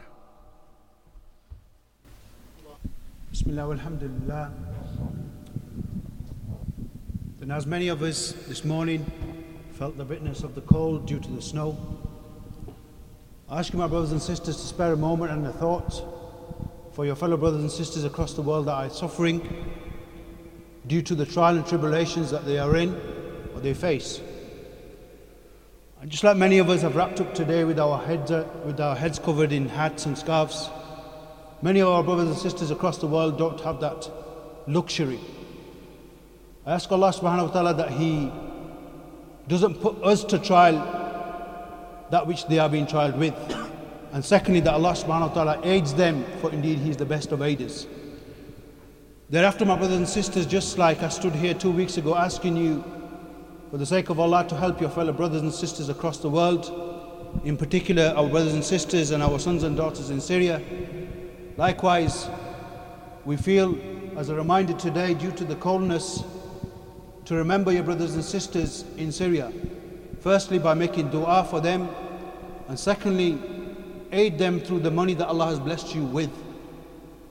بسم 3.33 3.49
الله 3.49 3.65
والحمد 3.67 4.03
لله 4.03 4.49
and 7.42 7.50
as 7.50 7.66
many 7.66 7.88
of 7.88 8.02
us 8.02 8.34
this 8.46 8.64
morning 8.64 9.04
felt 9.72 9.98
the 9.98 10.04
bitterness 10.04 10.44
of 10.44 10.54
the 10.54 10.60
cold 10.60 11.06
due 11.06 11.18
to 11.18 11.28
the 11.32 11.42
snow, 11.42 11.76
I 13.48 13.58
ask 13.58 13.72
you, 13.72 13.80
my 13.80 13.88
brothers 13.88 14.12
and 14.12 14.22
sisters, 14.22 14.54
to 14.58 14.62
spare 14.62 14.92
a 14.92 14.96
moment 14.96 15.32
and 15.32 15.44
a 15.44 15.52
thought 15.52 16.94
for 16.94 17.04
your 17.04 17.16
fellow 17.16 17.36
brothers 17.36 17.62
and 17.62 17.70
sisters 17.70 18.04
across 18.04 18.34
the 18.34 18.42
world 18.42 18.66
that 18.66 18.74
are 18.74 18.90
suffering 18.90 19.42
due 20.86 21.02
to 21.02 21.16
the 21.16 21.26
trial 21.26 21.56
and 21.56 21.66
tribulations 21.66 22.30
that 22.30 22.44
they 22.44 22.60
are 22.60 22.76
in 22.76 22.94
or 23.52 23.60
they 23.60 23.74
face. 23.74 24.20
And 26.00 26.08
just 26.08 26.22
like 26.22 26.36
many 26.36 26.58
of 26.58 26.70
us 26.70 26.82
have 26.82 26.94
wrapped 26.94 27.20
up 27.20 27.34
today 27.34 27.64
with 27.64 27.80
our 27.80 27.98
heads, 28.06 28.30
uh, 28.30 28.48
with 28.64 28.78
our 28.78 28.94
heads 28.94 29.18
covered 29.18 29.50
in 29.50 29.68
hats 29.68 30.06
and 30.06 30.16
scarves, 30.16 30.70
many 31.60 31.80
of 31.80 31.88
our 31.88 32.04
brothers 32.04 32.28
and 32.28 32.38
sisters 32.38 32.70
across 32.70 32.98
the 32.98 33.08
world 33.08 33.36
don't 33.36 33.60
have 33.62 33.80
that 33.80 34.08
luxury. 34.68 35.18
I 36.64 36.74
ask 36.74 36.92
Allah 36.92 37.12
subhanahu 37.12 37.48
wa 37.48 37.52
ta'ala 37.52 37.74
that 37.74 37.90
He 37.90 38.30
doesn't 39.48 39.80
put 39.80 40.00
us 40.04 40.22
to 40.24 40.38
trial 40.38 40.76
that 42.10 42.24
which 42.24 42.46
they 42.46 42.60
are 42.60 42.68
being 42.68 42.86
trialed 42.86 43.16
with. 43.16 43.34
And 44.12 44.24
secondly, 44.24 44.60
that 44.60 44.74
Allah 44.74 44.92
subhanahu 44.92 45.28
wa 45.28 45.34
ta'ala 45.34 45.60
aids 45.64 45.92
them, 45.92 46.24
for 46.40 46.52
indeed 46.52 46.78
He 46.78 46.90
is 46.90 46.96
the 46.96 47.04
best 47.04 47.32
of 47.32 47.42
aiders. 47.42 47.88
Thereafter, 49.28 49.64
my 49.64 49.76
brothers 49.76 49.96
and 49.96 50.08
sisters, 50.08 50.46
just 50.46 50.78
like 50.78 51.02
I 51.02 51.08
stood 51.08 51.34
here 51.34 51.54
two 51.54 51.70
weeks 51.72 51.96
ago 51.96 52.14
asking 52.14 52.56
you, 52.56 52.84
for 53.72 53.78
the 53.78 53.86
sake 53.86 54.10
of 54.10 54.20
Allah, 54.20 54.46
to 54.46 54.54
help 54.54 54.80
your 54.80 54.90
fellow 54.90 55.12
brothers 55.12 55.42
and 55.42 55.52
sisters 55.52 55.88
across 55.88 56.18
the 56.18 56.30
world, 56.30 57.40
in 57.42 57.56
particular 57.56 58.12
our 58.14 58.28
brothers 58.28 58.52
and 58.52 58.62
sisters 58.62 59.10
and 59.10 59.20
our 59.20 59.40
sons 59.40 59.64
and 59.64 59.76
daughters 59.76 60.10
in 60.10 60.20
Syria. 60.20 60.62
Likewise, 61.56 62.28
we 63.24 63.36
feel 63.36 63.76
as 64.16 64.28
a 64.28 64.34
reminder 64.34 64.74
today, 64.74 65.14
due 65.14 65.32
to 65.32 65.44
the 65.44 65.56
coldness 65.56 66.22
to 67.24 67.34
remember 67.36 67.72
your 67.72 67.84
brothers 67.84 68.14
and 68.14 68.24
sisters 68.24 68.84
in 68.96 69.12
Syria. 69.12 69.52
Firstly, 70.20 70.58
by 70.58 70.74
making 70.74 71.10
dua 71.10 71.46
for 71.48 71.60
them, 71.60 71.88
and 72.68 72.78
secondly, 72.78 73.38
aid 74.12 74.38
them 74.38 74.60
through 74.60 74.80
the 74.80 74.90
money 74.90 75.14
that 75.14 75.26
Allah 75.26 75.46
has 75.46 75.60
blessed 75.60 75.94
you 75.94 76.04
with. 76.04 76.30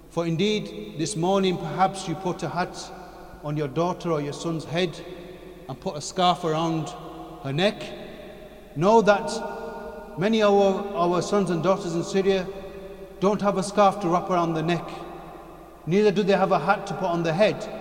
For 0.10 0.26
indeed, 0.26 0.96
this 0.98 1.16
morning 1.16 1.58
perhaps 1.58 2.08
you 2.08 2.16
put 2.16 2.44
a 2.44 2.50
hat 2.50 2.78
on 3.44 3.56
your 3.56 3.68
daughter 3.68 4.12
or 4.12 4.22
your 4.22 4.34
son's 4.34 4.66
head 4.66 5.00
and 5.70 5.80
put 5.80 5.96
a 5.96 6.02
scarf 6.02 6.44
around 6.44 6.90
her 7.44 7.54
neck. 7.54 7.82
Know 8.76 9.02
that 9.02 10.20
many 10.20 10.42
of 10.42 10.54
our, 10.54 10.96
our 10.96 11.22
sons 11.22 11.50
and 11.50 11.64
daughters 11.64 11.96
in 11.96 12.04
Syria 12.04 12.48
don't 13.20 13.42
have 13.42 13.58
a 13.58 13.64
scarf 13.64 14.00
to 14.02 14.10
wrap 14.10 14.30
around 14.30 14.54
the 14.56 14.64
neck, 14.64 14.88
neither 15.86 16.12
do 16.12 16.24
they 16.24 16.34
have 16.34 16.52
a 16.52 16.60
hat 16.60 16.88
to 16.88 16.94
put 16.96 17.06
on 17.06 17.24
the 17.24 17.34
head. 17.34 17.81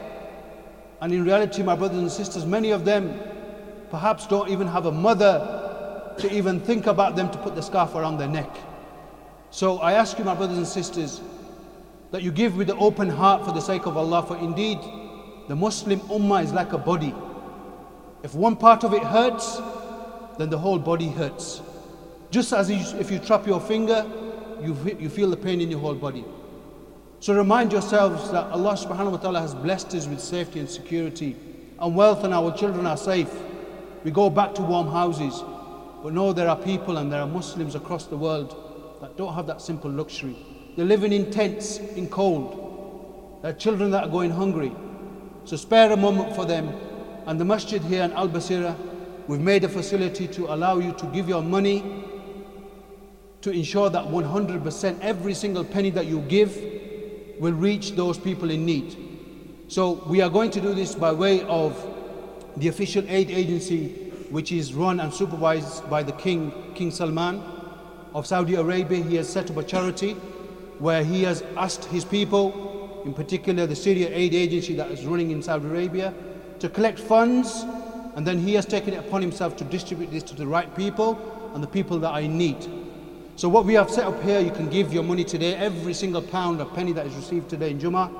And 1.01 1.13
in 1.13 1.25
reality, 1.25 1.63
my 1.63 1.77
brothers 1.77 1.99
and 1.99 2.11
sisters, 2.11 2.45
many 2.45 2.71
of 2.71 2.85
them 2.85 3.19
perhaps 3.91 4.27
don't 4.27 4.51
even 4.51 4.67
have 4.67 4.87
a 4.87 4.93
mother 4.93 6.15
to 6.19 6.33
even 6.33 6.61
think 6.61 6.87
about 6.87 7.17
them 7.17 7.31
to 7.31 7.39
put 7.39 7.55
the 7.55 7.63
scarf 7.63 7.95
around 7.95 8.19
their 8.19 8.29
neck. 8.29 8.55
So 9.51 9.79
I 9.79 9.95
ask 9.95 10.19
you, 10.19 10.25
my 10.25 10.35
brothers 10.35 10.59
and 10.59 10.67
sisters, 10.67 11.21
that 12.11 12.23
you 12.23 12.31
give 12.31 12.57
with 12.57 12.71
an 12.71 12.77
open 12.79 13.09
heart 13.09 13.45
for 13.45 13.53
the 13.53 13.61
sake 13.61 13.87
of 13.87 13.97
Allah, 13.97 14.23
for 14.23 14.37
indeed 14.37 14.79
the 15.49 15.57
Muslim 15.57 16.01
Ummah 16.01 16.45
is 16.45 16.53
like 16.53 16.73
a 16.73 16.79
body. 16.79 17.15
If 18.23 18.35
one 18.35 18.57
part 18.57 18.85
of 18.85 18.93
it 18.93 19.03
hurts, 19.03 19.61
then 20.39 20.51
the 20.51 20.59
whole 20.59 20.79
body 20.79 21.09
hurts. 21.09 21.63
Just 22.31 22.53
as 22.53 22.71
if 22.71 23.11
you 23.11 23.19
trap 23.19 23.47
your 23.47 23.61
finger, 23.61 24.07
you, 24.63 24.77
you 24.99 25.09
feel 25.09 25.31
the 25.31 25.37
pain 25.37 25.61
in 25.61 25.71
your 25.71 25.81
whole 25.81 25.95
body. 25.95 26.25
So 27.21 27.35
remind 27.35 27.71
yourselves 27.71 28.31
that 28.31 28.47
Allah 28.47 28.73
subhanahu 28.73 29.11
wa 29.11 29.17
ta'ala 29.19 29.41
has 29.43 29.55
blessed 29.55 29.95
us 29.95 30.07
with 30.07 30.21
safety 30.21 30.59
and 30.59 30.69
security 30.69 31.37
and 31.79 31.95
wealth, 31.95 32.25
and 32.25 32.33
our 32.33 32.51
children 32.57 32.87
are 32.87 32.97
safe. 32.97 33.31
We 34.05 34.11
go 34.11 34.31
back 34.31 34.55
to 34.55 34.63
warm 34.63 34.89
houses. 34.89 35.45
But 36.03 36.15
know 36.15 36.33
there 36.33 36.49
are 36.49 36.57
people 36.57 36.97
and 36.97 37.13
there 37.13 37.21
are 37.21 37.27
Muslims 37.27 37.75
across 37.75 38.07
the 38.07 38.17
world 38.17 38.97
that 39.03 39.19
don't 39.19 39.35
have 39.35 39.47
that 39.49 39.61
simple 39.61 39.91
luxury. 39.91 40.35
They're 40.77 40.87
living 40.87 41.13
in 41.13 41.31
tents, 41.31 41.77
in 41.77 42.09
cold. 42.09 43.39
There 43.43 43.51
are 43.51 43.55
children 43.55 43.91
that 43.91 44.05
are 44.05 44.11
going 44.11 44.31
hungry. 44.31 44.73
So 45.45 45.57
spare 45.57 45.93
a 45.93 45.99
moment 45.99 46.35
for 46.35 46.47
them. 46.47 46.75
And 47.27 47.39
the 47.39 47.45
masjid 47.45 47.83
here 47.83 48.03
in 48.03 48.13
Al 48.13 48.31
Basira, 48.31 48.75
we've 49.27 49.41
made 49.41 49.65
a 49.65 49.69
facility 49.69 50.27
to 50.29 50.55
allow 50.55 50.79
you 50.79 50.93
to 50.93 51.05
give 51.09 51.29
your 51.29 51.43
money 51.43 51.85
to 53.43 53.51
ensure 53.51 53.91
that 53.91 54.05
100% 54.07 55.01
every 55.01 55.35
single 55.35 55.65
penny 55.65 55.91
that 55.91 56.07
you 56.07 56.21
give 56.23 56.80
will 57.41 57.55
reach 57.55 57.93
those 57.93 58.19
people 58.19 58.51
in 58.51 58.67
need. 58.67 58.97
So 59.69 60.05
we 60.07 60.21
are 60.21 60.29
going 60.29 60.51
to 60.51 60.61
do 60.61 60.75
this 60.75 60.95
by 60.95 61.11
way 61.11 61.43
of 61.45 61.75
the 62.57 62.69
official 62.69 63.03
aid 63.09 63.31
agency 63.31 63.89
which 64.29 64.53
is 64.53 64.75
run 64.75 65.01
and 65.01 65.13
supervised 65.13 65.89
by 65.89 66.03
the 66.03 66.13
King, 66.13 66.53
King 66.75 66.91
Salman 66.91 67.43
of 68.15 68.27
Saudi 68.27 68.57
Arabia. 68.57 69.03
He 69.03 69.17
has 69.17 69.29
set 69.29 69.51
up 69.51 69.57
a 69.57 69.63
charity 69.65 70.13
where 70.79 71.03
he 71.03 71.23
has 71.23 71.43
asked 71.57 71.87
his 71.87 72.05
people, 72.05 73.03
in 73.07 73.15
particular 73.15 73.67
the 73.67 73.75
Syria 73.75 74.11
Aid 74.13 74.35
Agency 74.35 74.75
that 74.75 74.91
is 74.91 75.07
running 75.07 75.31
in 75.31 75.43
Saudi 75.43 75.67
Arabia, 75.67 76.13
to 76.59 76.69
collect 76.69 76.99
funds 76.99 77.65
and 78.17 78.27
then 78.27 78.39
he 78.39 78.53
has 78.53 78.67
taken 78.67 78.93
it 78.93 78.99
upon 78.99 79.23
himself 79.23 79.57
to 79.57 79.65
distribute 79.65 80.11
this 80.11 80.23
to 80.25 80.35
the 80.35 80.47
right 80.47 80.77
people 80.77 81.51
and 81.55 81.63
the 81.63 81.69
people 81.69 81.99
that 82.01 82.11
are 82.11 82.21
in 82.21 82.37
need. 82.37 82.69
So 83.37 83.49
what 83.49 83.65
we 83.65 83.75
have 83.75 83.91
set 83.91 84.05
up 84.07 84.23
here, 84.23 84.41
you 84.41 84.51
can 84.51 84.69
give 84.69 84.93
your 84.93 85.03
money 85.03 85.25
today. 85.25 85.55
Every 85.55 85.95
single 85.95 86.23
pound 86.23 86.61
or 86.61 86.67
penny 86.67 86.93
that 86.93 87.07
is 87.07 87.15
received 87.15 87.49
today 87.49 87.71
in 87.71 87.81
Juma 87.81 88.11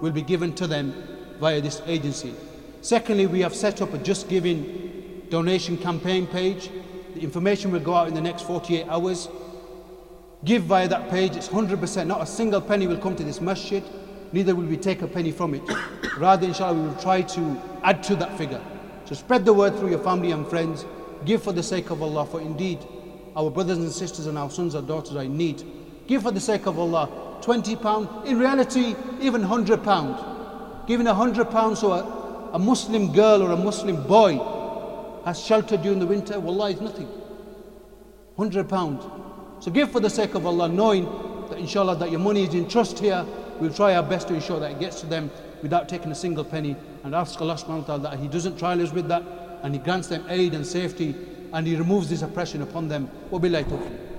will 0.00 0.10
be 0.10 0.22
given 0.22 0.52
to 0.54 0.66
them 0.66 0.94
via 1.38 1.60
this 1.60 1.80
agency. 1.86 2.34
Secondly, 2.80 3.26
we 3.26 3.40
have 3.40 3.54
set 3.54 3.80
up 3.80 3.94
a 3.94 3.98
Just 3.98 4.28
Giving 4.28 5.26
donation 5.30 5.76
campaign 5.78 6.26
page. 6.26 6.70
The 7.14 7.20
information 7.20 7.70
will 7.70 7.80
go 7.80 7.94
out 7.94 8.08
in 8.08 8.14
the 8.14 8.20
next 8.20 8.42
48 8.42 8.86
hours. 8.88 9.28
Give 10.44 10.62
via 10.64 10.88
that 10.88 11.08
page. 11.08 11.36
It's 11.36 11.48
100%. 11.48 12.06
Not 12.06 12.22
a 12.22 12.26
single 12.26 12.60
penny 12.60 12.86
will 12.86 12.98
come 12.98 13.16
to 13.16 13.24
this 13.24 13.40
masjid. 13.40 13.82
Neither 14.32 14.54
will 14.54 14.66
we 14.66 14.76
take 14.76 15.02
a 15.02 15.06
penny 15.06 15.32
from 15.32 15.54
it. 15.54 15.62
Rather, 16.18 16.46
inshallah, 16.46 16.78
we 16.78 16.88
will 16.88 17.02
try 17.02 17.22
to 17.22 17.62
add 17.82 18.02
to 18.04 18.16
that 18.16 18.36
figure. 18.36 18.60
So 19.06 19.14
spread 19.14 19.44
the 19.44 19.52
word 19.52 19.78
through 19.78 19.90
your 19.90 20.00
family 20.00 20.32
and 20.32 20.46
friends. 20.46 20.84
Give 21.24 21.42
for 21.42 21.52
the 21.52 21.62
sake 21.62 21.90
of 21.90 22.02
Allah. 22.02 22.26
For 22.26 22.40
indeed, 22.40 22.80
our 23.36 23.50
brothers 23.50 23.78
and 23.78 23.90
sisters 23.90 24.26
and 24.26 24.38
our 24.38 24.50
sons 24.50 24.74
and 24.74 24.86
daughters 24.86 25.14
in 25.16 25.36
need. 25.36 25.62
Give 26.06 26.22
for 26.22 26.30
the 26.30 26.40
sake 26.40 26.66
of 26.66 26.78
Allah. 26.78 27.08
20 27.42 27.76
pound. 27.76 28.08
In 28.26 28.38
reality, 28.38 28.94
even 29.20 29.42
100 29.42 29.82
pound. 29.82 30.86
Giving 30.86 31.06
a 31.06 31.14
100 31.14 31.50
pounds 31.50 31.80
to 31.80 31.88
a, 31.88 32.50
a 32.52 32.58
Muslim 32.58 33.12
girl 33.12 33.42
or 33.42 33.52
a 33.52 33.56
Muslim 33.56 34.02
boy 34.06 34.38
has 35.24 35.42
shelter 35.44 35.76
during 35.76 35.98
the 35.98 36.06
winter, 36.06 36.38
wallah 36.38 36.70
is 36.70 36.80
nothing. 36.80 37.06
100 38.36 38.68
pound. 38.68 39.00
So 39.60 39.70
give 39.70 39.90
for 39.90 40.00
the 40.00 40.10
sake 40.10 40.34
of 40.34 40.46
Allah, 40.46 40.68
knowing 40.68 41.04
that 41.48 41.58
inshallah 41.58 41.96
that 41.96 42.10
your 42.10 42.20
money 42.20 42.44
is 42.44 42.54
in 42.54 42.68
trust 42.68 42.98
here. 42.98 43.24
We'll 43.60 43.72
try 43.72 43.94
our 43.94 44.02
best 44.02 44.28
to 44.28 44.34
ensure 44.34 44.58
that 44.60 44.72
it 44.72 44.80
gets 44.80 45.00
to 45.00 45.06
them 45.06 45.30
without 45.62 45.88
taking 45.88 46.10
a 46.10 46.14
single 46.14 46.44
penny 46.44 46.76
and 47.04 47.14
ask 47.14 47.40
Allah 47.40 47.54
subhanahu 47.54 47.80
wa 47.80 47.84
ta'ala 47.84 48.02
that 48.10 48.18
He 48.18 48.28
doesn't 48.28 48.58
trial 48.58 48.82
us 48.82 48.92
with 48.92 49.08
that 49.08 49.22
and 49.62 49.72
He 49.72 49.80
grants 49.80 50.08
them 50.08 50.24
aid 50.28 50.54
and 50.54 50.66
safety 50.66 51.14
and 51.54 51.66
He 51.66 51.76
removes 51.76 52.10
this 52.10 52.22
oppression 52.22 52.62
upon 52.62 52.88
them. 52.88 53.08
Wabillahi 53.30 53.64
tawfiq. 53.64 54.13